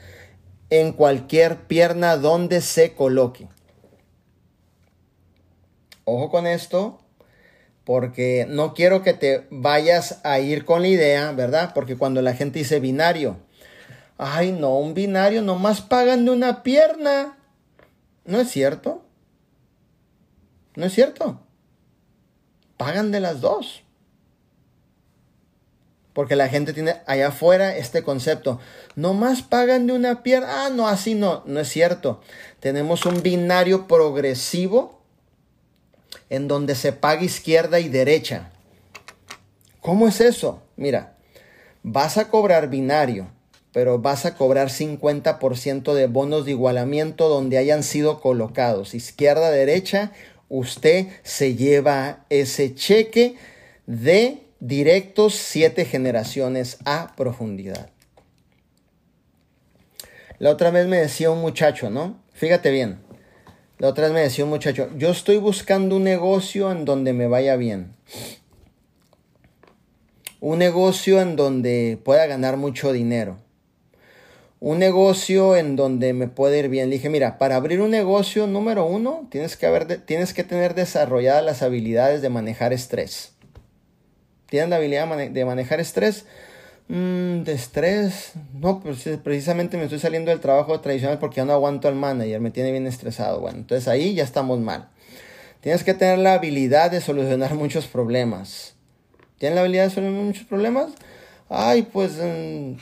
[0.70, 3.48] en cualquier pierna donde se coloque.
[6.06, 7.00] Ojo con esto,
[7.84, 11.72] porque no quiero que te vayas a ir con la idea, ¿verdad?
[11.74, 13.38] Porque cuando la gente dice binario,
[14.20, 17.39] ay no, un binario nomás pagan de una pierna.
[18.30, 19.02] No es cierto.
[20.76, 21.42] No es cierto.
[22.78, 23.82] Pagan de las dos.
[26.14, 28.60] Porque la gente tiene allá afuera este concepto.
[28.96, 30.66] Nomás pagan de una pierna.
[30.66, 31.42] Ah, no, así no.
[31.48, 32.22] No es cierto.
[32.60, 35.02] Tenemos un binario progresivo
[36.30, 38.52] en donde se paga izquierda y derecha.
[39.82, 40.62] ¿Cómo es eso?
[40.76, 41.16] Mira,
[41.82, 43.32] vas a cobrar binario,
[43.72, 48.96] pero vas a cobrar 50% de bonos de igualamiento donde hayan sido colocados.
[48.96, 50.12] Izquierda, derecha,
[50.48, 53.36] usted se lleva ese cheque
[53.86, 57.90] de directos siete generaciones a profundidad.
[60.40, 62.20] La otra vez me decía un muchacho, ¿no?
[62.34, 63.00] Fíjate bien.
[63.78, 67.28] La otra vez me decía un muchacho, yo estoy buscando un negocio en donde me
[67.28, 67.94] vaya bien.
[70.42, 73.38] Un negocio en donde pueda ganar mucho dinero.
[74.62, 76.90] Un negocio en donde me pueda ir bien.
[76.90, 80.76] Le dije, mira, para abrir un negocio, número uno, tienes que, haber, tienes que tener
[80.76, 83.32] desarrolladas las habilidades de manejar estrés.
[84.48, 86.26] ¿Tienes la habilidad de manejar estrés?
[86.90, 88.34] Mm, de estrés.
[88.54, 92.42] No, pues precisamente me estoy saliendo del trabajo tradicional porque ya no aguanto al manager,
[92.42, 93.40] me tiene bien estresado.
[93.40, 94.90] Bueno, entonces ahí ya estamos mal.
[95.62, 98.74] Tienes que tener la habilidad de solucionar muchos problemas.
[99.38, 100.92] ¿Tienes la habilidad de solucionar muchos problemas?
[101.48, 102.74] Ay, pues mm,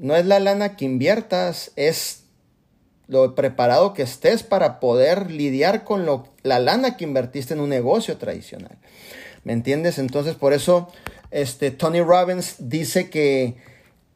[0.00, 2.22] no es la lana que inviertas, es
[3.06, 7.68] lo preparado que estés para poder lidiar con lo, la lana que invertiste en un
[7.68, 8.78] negocio tradicional.
[9.44, 9.98] ¿Me entiendes?
[9.98, 10.88] Entonces, por eso
[11.30, 13.56] este, Tony Robbins dice que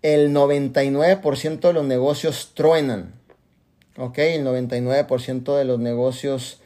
[0.00, 3.14] el 99% de los negocios truenan.
[3.98, 4.18] ¿Ok?
[4.18, 6.62] El 99% de los negocios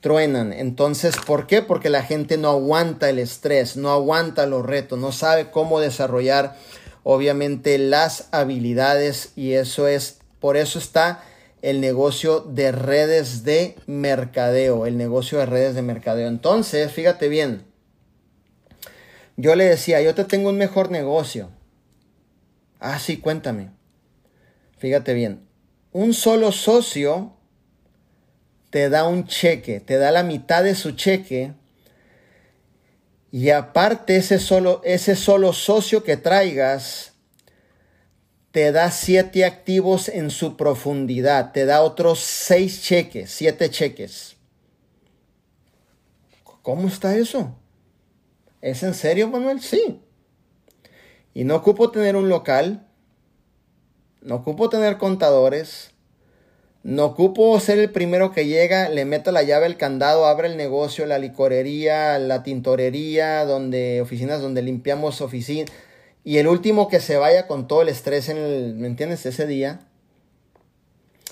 [0.00, 0.52] truenan.
[0.52, 1.62] Entonces, ¿por qué?
[1.62, 6.54] Porque la gente no aguanta el estrés, no aguanta los retos, no sabe cómo desarrollar
[7.08, 11.22] obviamente las habilidades y eso es, por eso está
[11.62, 16.26] el negocio de redes de mercadeo, el negocio de redes de mercadeo.
[16.26, 17.62] Entonces, fíjate bien,
[19.36, 21.50] yo le decía, yo te tengo un mejor negocio.
[22.80, 23.70] Ah, sí, cuéntame.
[24.78, 25.46] Fíjate bien,
[25.92, 27.34] un solo socio
[28.70, 31.52] te da un cheque, te da la mitad de su cheque
[33.36, 37.12] y aparte ese solo, ese solo socio que traigas
[38.50, 44.38] te da siete activos en su profundidad, te da otros seis cheques, siete cheques.
[46.62, 47.54] ¿Cómo está eso?
[48.62, 49.60] ¿Es en serio, Manuel?
[49.60, 50.00] Sí.
[51.34, 52.88] Y no ocupo tener un local,
[54.22, 55.90] no ocupo tener contadores,
[56.86, 60.56] no ocupo ser el primero que llega, le meto la llave al candado, abre el
[60.56, 65.68] negocio, la licorería, la tintorería, donde oficinas donde limpiamos oficinas
[66.22, 69.26] y el último que se vaya con todo el estrés en el, ¿me entiendes?
[69.26, 69.80] Ese día.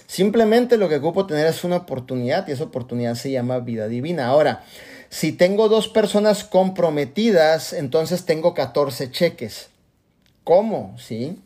[0.09, 4.27] Simplemente lo que ocupo tener es una oportunidad y esa oportunidad se llama vida divina.
[4.27, 4.65] Ahora,
[5.09, 9.69] si tengo dos personas comprometidas, entonces tengo 14 cheques.
[10.43, 10.97] ¿Cómo?
[10.99, 11.39] ¿Sí?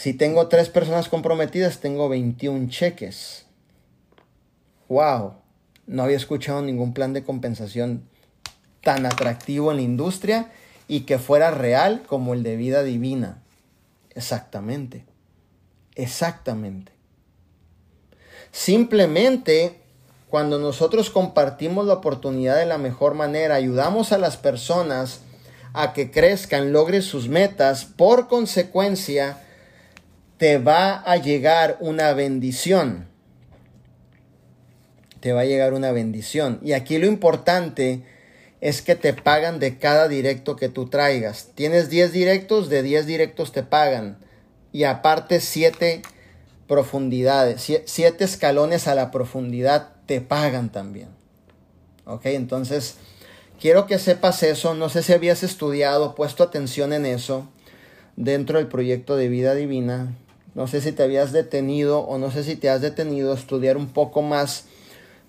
[0.00, 3.44] Si tengo tres personas comprometidas, tengo 21 cheques.
[4.88, 5.34] ¡Wow!
[5.86, 8.08] No había escuchado ningún plan de compensación
[8.82, 10.52] tan atractivo en la industria
[10.88, 13.42] y que fuera real como el de vida divina.
[14.14, 15.04] Exactamente.
[15.96, 16.92] Exactamente.
[18.52, 19.82] Simplemente
[20.30, 25.20] cuando nosotros compartimos la oportunidad de la mejor manera, ayudamos a las personas
[25.74, 29.44] a que crezcan, logren sus metas, por consecuencia,
[30.40, 33.06] te va a llegar una bendición.
[35.20, 36.60] Te va a llegar una bendición.
[36.62, 38.04] Y aquí lo importante
[38.62, 41.48] es que te pagan de cada directo que tú traigas.
[41.54, 44.16] Tienes 10 directos, de 10 directos te pagan.
[44.72, 46.00] Y aparte 7
[46.66, 51.08] profundidades, 7 escalones a la profundidad te pagan también.
[52.06, 52.24] ¿Ok?
[52.24, 52.94] Entonces,
[53.60, 54.72] quiero que sepas eso.
[54.72, 57.46] No sé si habías estudiado, puesto atención en eso
[58.16, 60.16] dentro del proyecto de vida divina.
[60.54, 63.76] No sé si te habías detenido o no sé si te has detenido a estudiar
[63.76, 64.64] un poco más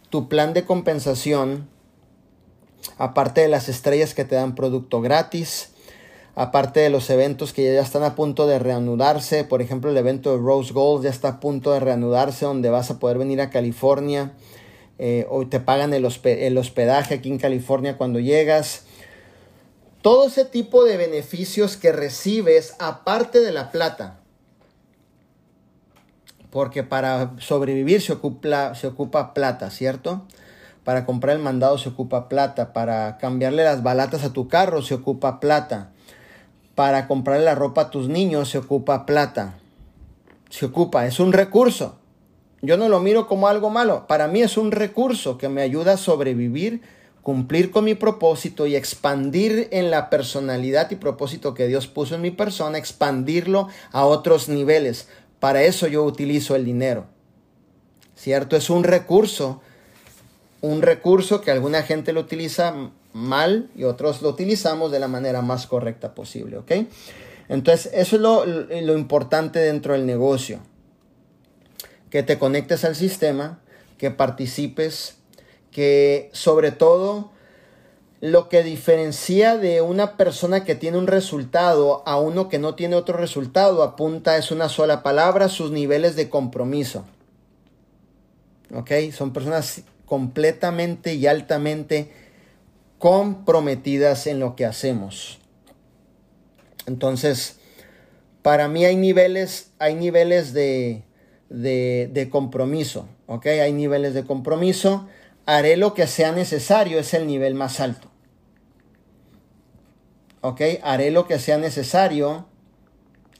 [0.09, 1.69] tu plan de compensación,
[2.97, 5.69] aparte de las estrellas que te dan producto gratis,
[6.36, 10.32] aparte de los eventos que ya están a punto de reanudarse, por ejemplo el evento
[10.32, 13.49] de Rose Gold ya está a punto de reanudarse donde vas a poder venir a
[13.49, 14.34] California
[15.03, 18.84] eh, o te pagan el, hospedaje aquí en California cuando llegas.
[20.03, 24.20] Todo ese tipo de beneficios que recibes aparte de la plata.
[26.52, 30.24] Porque para sobrevivir se ocupa, se ocupa plata, ¿cierto?
[30.84, 32.74] Para comprar el mandado se ocupa plata.
[32.74, 35.91] Para cambiarle las balatas a tu carro se ocupa plata.
[36.76, 39.56] Para comprarle la ropa a tus niños se ocupa plata.
[40.49, 41.95] Se ocupa, es un recurso.
[42.62, 44.06] Yo no lo miro como algo malo.
[44.08, 46.82] Para mí es un recurso que me ayuda a sobrevivir,
[47.22, 52.22] cumplir con mi propósito y expandir en la personalidad y propósito que Dios puso en
[52.22, 55.08] mi persona, expandirlo a otros niveles.
[55.42, 57.08] Para eso yo utilizo el dinero.
[58.16, 58.56] ¿Cierto?
[58.56, 59.60] Es un recurso.
[60.62, 65.42] Un recurso que alguna gente lo utiliza mal y otros lo utilizamos de la manera
[65.42, 66.60] más correcta posible.
[66.60, 66.72] ¿Ok?
[67.50, 70.60] Entonces, eso es lo, lo importante dentro del negocio
[72.12, 73.62] que te conectes al sistema,
[73.98, 75.16] que participes,
[75.72, 77.30] que sobre todo
[78.22, 82.95] lo que diferencia de una persona que tiene un resultado a uno que no tiene
[82.95, 87.03] otro resultado apunta es una sola palabra, sus niveles de compromiso.
[88.74, 88.91] ¿Ok?
[89.11, 92.11] Son personas completamente y altamente
[92.99, 95.39] comprometidas en lo que hacemos.
[96.86, 97.57] Entonces,
[98.43, 101.01] para mí hay niveles, hay niveles de,
[101.49, 103.47] de, compromiso, ¿ok?
[103.47, 105.07] Hay niveles de compromiso.
[105.47, 108.11] Haré lo que sea necesario, es el nivel más alto.
[110.42, 110.62] ¿Ok?
[110.84, 112.46] Haré lo que sea necesario,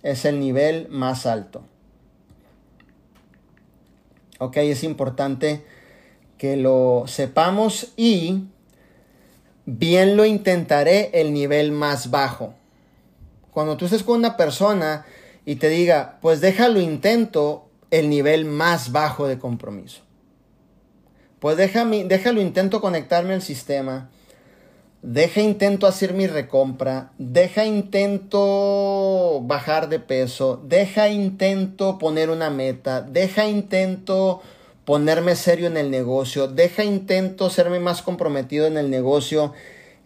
[0.04, 1.64] es el nivel más alto.
[4.40, 4.58] ¿Ok?
[4.58, 5.64] Es importante
[6.38, 8.46] que lo sepamos y
[9.66, 12.56] bien lo intentaré el nivel más bajo.
[13.52, 15.06] Cuando tú estés con una persona
[15.46, 20.02] y te diga, pues déjalo intento el nivel más bajo de compromiso.
[21.40, 24.10] Pues déjame, déjalo, intento conectarme al sistema.
[25.02, 27.12] Deja intento hacer mi recompra.
[27.18, 30.62] Deja intento bajar de peso.
[30.64, 33.02] Deja intento poner una meta.
[33.02, 34.42] Deja intento
[34.86, 36.48] ponerme serio en el negocio.
[36.48, 39.54] Deja intento serme más comprometido en el negocio.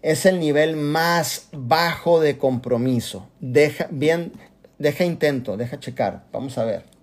[0.01, 3.27] Es el nivel más bajo de compromiso.
[3.39, 4.31] Deja, bien,
[4.77, 6.23] deja intento, deja checar.
[6.31, 6.95] Vamos a ver.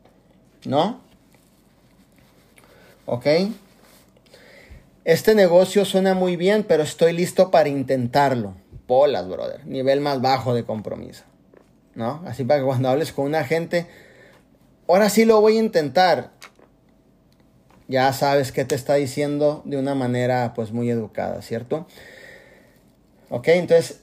[0.64, 1.01] ¿no?
[3.07, 3.26] ¿Ok?
[5.05, 8.55] Este negocio suena muy bien, pero estoy listo para intentarlo.
[8.86, 9.66] Polas, brother.
[9.66, 11.24] Nivel más bajo de compromiso.
[11.94, 12.22] ¿No?
[12.26, 13.86] Así para que cuando hables con una gente,
[14.88, 16.30] ahora sí lo voy a intentar.
[17.88, 21.86] Ya sabes qué te está diciendo de una manera pues muy educada, ¿cierto?
[23.28, 24.03] Ok, entonces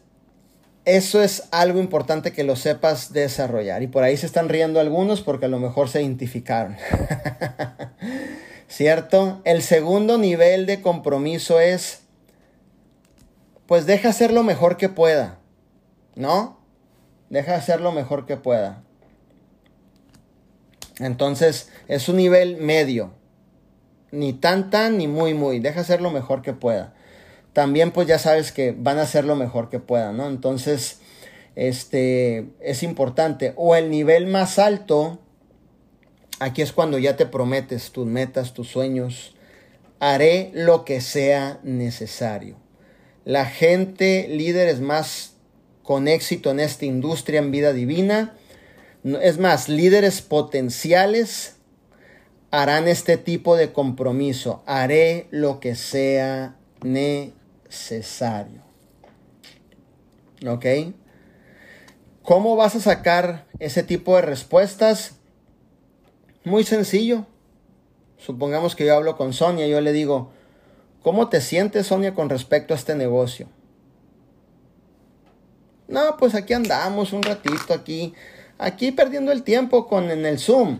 [0.85, 3.83] eso es algo importante que lo sepas desarrollar.
[3.83, 6.75] Y por ahí se están riendo algunos porque a lo mejor se identificaron.
[8.69, 9.41] ¿Cierto?
[9.43, 12.03] El segundo nivel de compromiso es,
[13.65, 15.39] pues deja hacer lo mejor que pueda.
[16.15, 16.57] ¿No?
[17.29, 18.83] Deja hacer lo mejor que pueda.
[20.99, 23.11] Entonces es un nivel medio.
[24.11, 25.59] Ni tan tan ni muy muy.
[25.59, 26.93] Deja hacer lo mejor que pueda
[27.53, 30.27] también pues ya sabes que van a hacer lo mejor que puedan, ¿no?
[30.27, 30.99] Entonces,
[31.55, 33.53] este, es importante.
[33.55, 35.19] O el nivel más alto,
[36.39, 39.35] aquí es cuando ya te prometes tus metas, tus sueños.
[39.99, 42.55] Haré lo que sea necesario.
[43.25, 45.33] La gente, líderes más
[45.83, 48.35] con éxito en esta industria en vida divina,
[49.03, 51.55] es más, líderes potenciales
[52.51, 54.63] harán este tipo de compromiso.
[54.65, 58.61] Haré lo que sea necesario.
[60.45, 60.65] ¿Ok?
[62.23, 65.18] ¿Cómo vas a sacar ese tipo de respuestas?
[66.43, 67.25] Muy sencillo.
[68.17, 70.31] Supongamos que yo hablo con Sonia y yo le digo,
[71.01, 73.47] ¿cómo te sientes Sonia con respecto a este negocio?
[75.87, 78.13] No, pues aquí andamos un ratito aquí,
[78.57, 80.79] aquí perdiendo el tiempo con en el Zoom.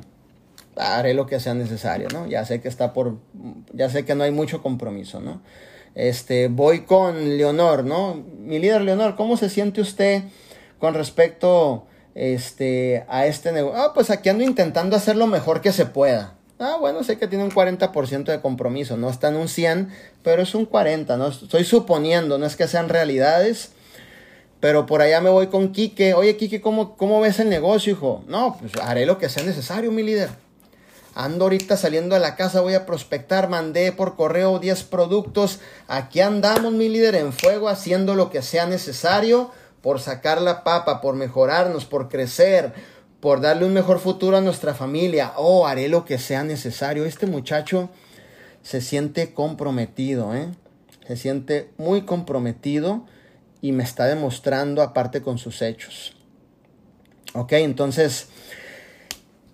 [0.76, 2.28] Haré lo que sea necesario, ¿no?
[2.28, 3.18] Ya sé que está por,
[3.74, 5.42] ya sé que no hay mucho compromiso, ¿no?
[5.96, 8.14] Este, voy con Leonor, ¿no?
[8.14, 10.24] Mi líder Leonor, ¿cómo se siente usted
[10.78, 13.82] con respecto este, a este negocio?
[13.82, 16.36] Ah, pues aquí ando intentando hacer lo mejor que se pueda.
[16.60, 19.90] Ah, bueno, sé que tiene un 40% de compromiso, no está en un 100,
[20.24, 21.30] pero es un 40, ¿no?
[21.30, 23.72] Estoy suponiendo, no es que sean realidades,
[24.60, 26.14] pero por allá me voy con Quique.
[26.14, 28.26] Oye, Quique, ¿cómo, cómo ves el negocio, hijo?
[28.28, 30.30] No, pues haré lo que sea necesario, mi líder.
[31.16, 35.60] Ando ahorita saliendo de la casa, voy a prospectar, mandé por correo 10 productos.
[35.88, 39.52] Aquí andamos, mi líder, en fuego, haciendo lo que sea necesario
[39.82, 42.74] por sacar la papa, por mejorarnos, por crecer,
[43.20, 45.34] por darle un mejor futuro a nuestra familia.
[45.36, 47.06] Oh, haré lo que sea necesario.
[47.06, 47.90] Este muchacho
[48.62, 50.50] se siente comprometido, ¿eh?
[51.08, 53.06] Se siente muy comprometido
[53.62, 56.16] y me está demostrando aparte con sus hechos.
[57.34, 58.28] Ok, entonces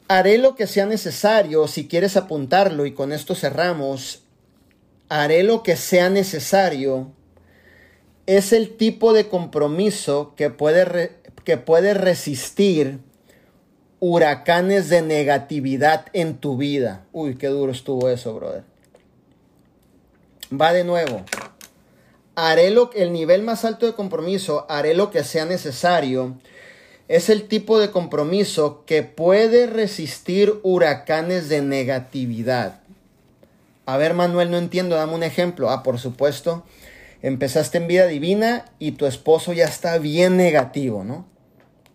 [0.07, 4.23] haré lo que sea necesario, si quieres apuntarlo y con esto cerramos,
[5.09, 7.11] haré lo que sea necesario,
[8.27, 11.11] es el tipo de compromiso que puede,
[11.43, 12.99] que puede resistir
[13.99, 17.05] huracanes de negatividad en tu vida.
[17.11, 18.63] Uy, qué duro estuvo eso, brother.
[20.51, 21.23] Va de nuevo.
[22.35, 26.35] Haré lo el nivel más alto de compromiso, haré lo que sea necesario.
[27.07, 32.81] Es el tipo de compromiso que puede resistir huracanes de negatividad.
[33.85, 35.69] A ver, Manuel, no entiendo, dame un ejemplo.
[35.69, 36.63] Ah, por supuesto,
[37.21, 41.27] empezaste en vida divina y tu esposo ya está bien negativo, ¿no?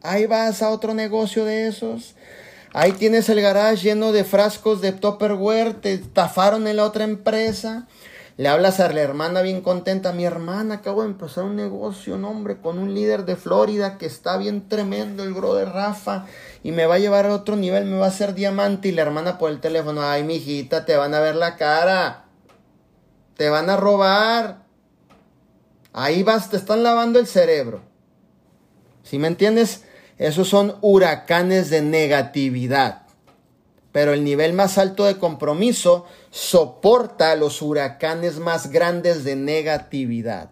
[0.03, 2.14] Ahí vas a otro negocio de esos.
[2.73, 7.89] Ahí tienes el garage lleno de frascos de Tupperware, te estafaron en la otra empresa.
[8.37, 12.25] Le hablas a la hermana bien contenta, mi hermana acabo de empezar un negocio, un
[12.25, 16.25] hombre, con un líder de Florida que está bien tremendo, el bro de Rafa,
[16.62, 19.03] y me va a llevar a otro nivel, me va a hacer diamante, y la
[19.03, 22.25] hermana por el teléfono, ay, mijita, te van a ver la cara,
[23.37, 24.70] te van a robar.
[25.93, 27.82] Ahí vas, te están lavando el cerebro.
[29.03, 29.84] ¿Sí me entiendes?
[30.18, 33.03] Esos son huracanes de negatividad.
[33.93, 40.51] Pero el nivel más alto de compromiso soporta los huracanes más grandes de negatividad.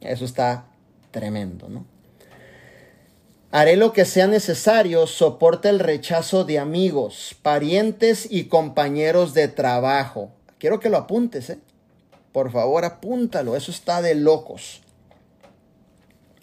[0.00, 0.66] Eso está
[1.12, 1.86] tremendo, ¿no?
[3.52, 10.30] Haré lo que sea necesario, soporta el rechazo de amigos, parientes y compañeros de trabajo.
[10.58, 11.58] Quiero que lo apuntes, ¿eh?
[12.32, 14.82] Por favor, apúntalo, eso está de locos.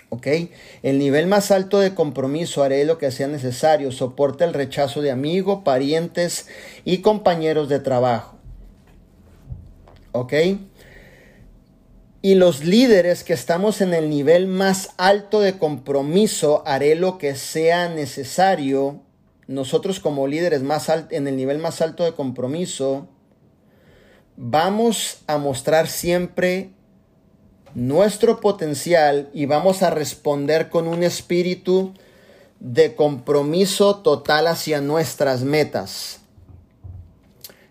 [0.10, 0.28] ¿ok?
[0.84, 5.12] El nivel más alto de compromiso haré lo que sea necesario, soporta el rechazo de
[5.12, 6.48] amigos, parientes
[6.84, 8.38] y compañeros de trabajo,
[10.12, 10.34] ¿ok?
[12.22, 17.36] Y los líderes que estamos en el nivel más alto de compromiso, haré lo que
[17.36, 19.02] sea necesario.
[19.48, 23.08] Nosotros como líderes más en el nivel más alto de compromiso,
[24.42, 26.70] vamos a mostrar siempre
[27.76, 31.94] nuestro potencial y vamos a responder con un espíritu
[32.62, 36.22] de compromiso total hacia nuestras metas.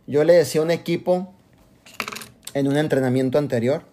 [0.07, 1.33] Yo le decía a un equipo
[2.53, 3.85] en un entrenamiento anterior,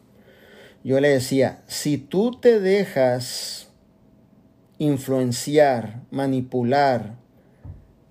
[0.84, 3.70] yo le decía, si tú te dejas
[4.80, 7.16] influenciar, manipular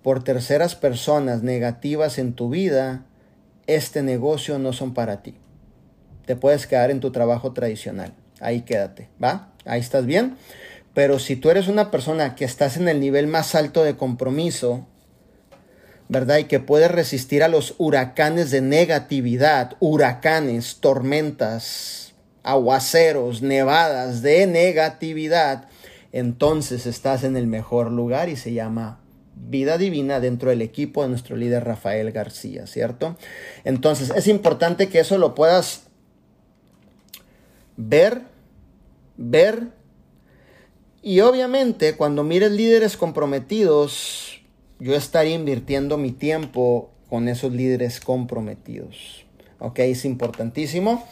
[0.02, 3.04] por terceras personas negativas en tu vida,
[3.66, 5.36] este negocio no son para ti
[6.26, 8.14] te puedes quedar en tu trabajo tradicional.
[8.40, 9.52] Ahí quédate, ¿va?
[9.64, 10.36] Ahí estás bien.
[10.94, 14.86] Pero si tú eres una persona que estás en el nivel más alto de compromiso,
[16.08, 16.38] ¿verdad?
[16.38, 25.68] Y que puedes resistir a los huracanes de negatividad, huracanes, tormentas, aguaceros, nevadas de negatividad,
[26.12, 29.00] entonces estás en el mejor lugar y se llama
[29.36, 33.16] vida divina dentro del equipo de nuestro líder Rafael García, ¿cierto?
[33.64, 35.84] Entonces es importante que eso lo puedas
[37.76, 38.22] ver,
[39.16, 39.68] ver.
[41.02, 44.40] Y obviamente cuando mires líderes comprometidos,
[44.78, 49.24] yo estaría invirtiendo mi tiempo con esos líderes comprometidos.
[49.58, 51.06] Ok, es importantísimo.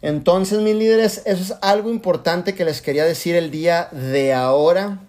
[0.00, 5.00] Entonces, mis líderes, eso es algo importante que les quería decir el día de ahora.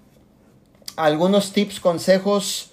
[1.00, 2.72] Algunos tips, consejos,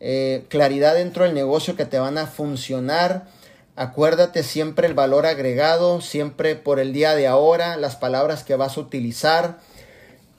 [0.00, 3.28] eh, claridad dentro del negocio que te van a funcionar.
[3.76, 8.76] Acuérdate siempre el valor agregado, siempre por el día de ahora, las palabras que vas
[8.76, 9.60] a utilizar.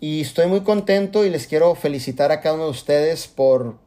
[0.02, 3.78] Y estoy muy contento y les quiero felicitar a cada uno de ustedes por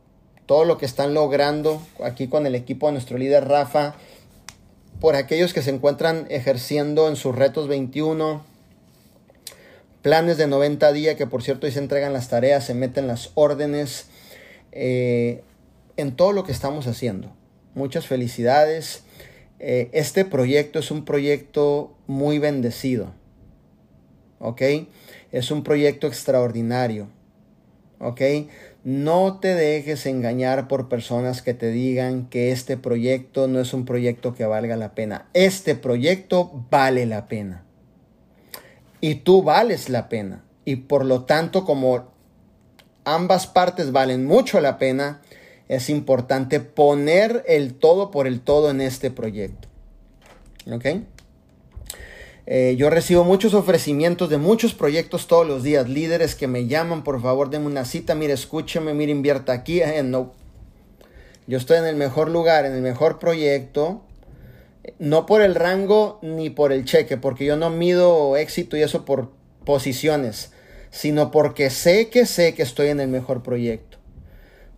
[0.46, 3.96] todo lo que están logrando aquí con el equipo de nuestro líder Rafa,
[4.98, 8.42] por aquellos que se encuentran ejerciendo en sus retos 21,
[10.02, 13.30] planes de 90 días, que por cierto hoy se entregan las tareas, se meten las
[13.34, 14.06] órdenes,
[14.72, 15.42] eh,
[15.96, 17.32] en todo lo que estamos haciendo.
[17.74, 19.04] Muchas felicidades.
[19.58, 23.12] Eh, este proyecto es un proyecto muy bendecido.
[24.38, 24.62] ¿Ok?
[25.30, 27.08] Es un proyecto extraordinario.
[28.84, 33.84] No te dejes engañar por personas que te digan que este proyecto no es un
[33.84, 35.28] proyecto que valga la pena.
[35.34, 37.64] Este proyecto vale la pena.
[39.02, 40.44] Y tú vales la pena.
[40.64, 42.12] Y por lo tanto, como
[43.04, 45.20] ambas partes valen mucho la pena,
[45.66, 49.66] es importante poner el todo por el todo en este proyecto.
[50.70, 50.86] ¿Ok?
[52.46, 55.88] Eh, yo recibo muchos ofrecimientos de muchos proyectos todos los días.
[55.88, 58.14] Líderes que me llaman, por favor, denme una cita.
[58.14, 59.80] Mire, escúcheme, mire, invierta aquí.
[59.82, 60.32] Eh, no.
[61.48, 64.04] Yo estoy en el mejor lugar, en el mejor proyecto.
[64.98, 69.04] No por el rango ni por el cheque, porque yo no mido éxito y eso
[69.04, 69.30] por
[69.64, 70.52] posiciones,
[70.90, 73.92] sino porque sé que sé que estoy en el mejor proyecto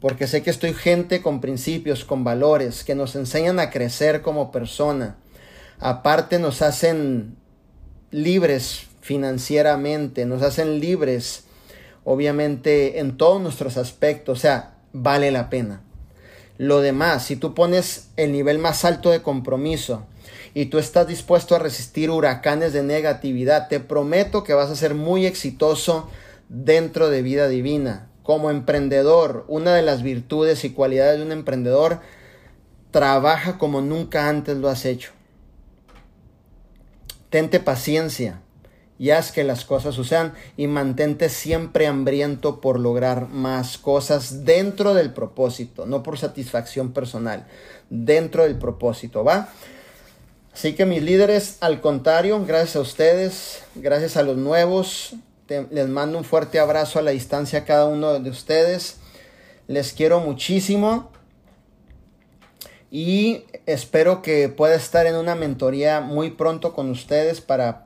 [0.04, 4.52] porque sé que estoy gente con principios, con valores, que nos enseñan a crecer como
[4.52, 5.16] persona.
[5.78, 7.36] Aparte nos hacen
[8.10, 11.44] libres financieramente, nos hacen libres,
[12.04, 15.80] obviamente, en todos nuestros aspectos, o sea, vale la pena.
[16.56, 20.06] Lo demás, si tú pones el nivel más alto de compromiso
[20.54, 24.94] y tú estás dispuesto a resistir huracanes de negatividad, te prometo que vas a ser
[24.94, 26.08] muy exitoso
[26.48, 28.08] dentro de vida divina.
[28.22, 32.00] Como emprendedor, una de las virtudes y cualidades de un emprendedor,
[32.92, 35.10] trabaja como nunca antes lo has hecho.
[37.30, 38.43] Tente paciencia
[38.98, 44.94] y haz que las cosas sucedan y mantente siempre hambriento por lograr más cosas dentro
[44.94, 47.46] del propósito, no por satisfacción personal,
[47.90, 49.48] dentro del propósito, ¿va?
[50.52, 55.14] Así que mis líderes, al contrario, gracias a ustedes, gracias a los nuevos,
[55.48, 58.98] les mando un fuerte abrazo a la distancia a cada uno de ustedes.
[59.66, 61.10] Les quiero muchísimo
[62.90, 67.83] y espero que pueda estar en una mentoría muy pronto con ustedes para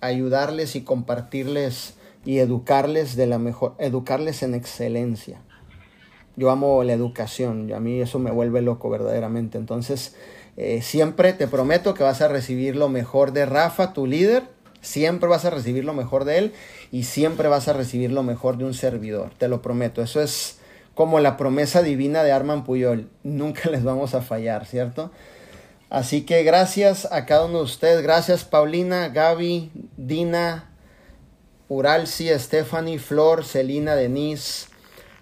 [0.00, 1.94] ayudarles y compartirles
[2.24, 5.40] y educarles de la mejor, educarles en excelencia.
[6.36, 9.56] Yo amo la educación a mí eso me vuelve loco verdaderamente.
[9.56, 10.14] Entonces,
[10.56, 14.44] eh, siempre te prometo que vas a recibir lo mejor de Rafa, tu líder.
[14.82, 16.52] Siempre vas a recibir lo mejor de él
[16.92, 19.30] y siempre vas a recibir lo mejor de un servidor.
[19.36, 20.02] Te lo prometo.
[20.02, 20.58] Eso es
[20.94, 23.08] como la promesa divina de Arman Puyol.
[23.22, 25.10] Nunca les vamos a fallar, ¿cierto?
[25.88, 28.02] Así que gracias a cada uno de ustedes.
[28.02, 30.70] Gracias Paulina, Gaby, Dina,
[31.68, 34.66] Uralci, Stephanie, Flor, Celina, Denise,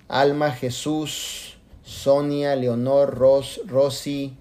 [0.08, 4.36] Alma, Jesús, Sonia, Leonor, Ros, Rosy,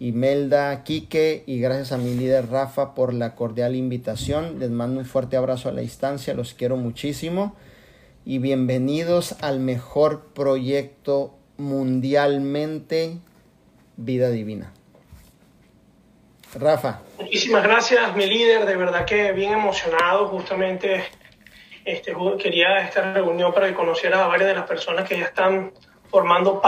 [0.00, 4.58] Imelda, Quique y gracias a mi líder Rafa por la cordial invitación.
[4.58, 7.54] Les mando un fuerte abrazo a la distancia, los quiero muchísimo
[8.24, 13.18] y bienvenidos al mejor proyecto mundialmente
[13.96, 14.72] Vida Divina.
[16.54, 17.00] Rafa.
[17.18, 21.04] Muchísimas gracias, mi líder, de verdad que bien emocionado, justamente
[21.84, 25.72] este, quería esta reunión para que conociera a varias de las personas que ya están
[26.10, 26.66] formando parte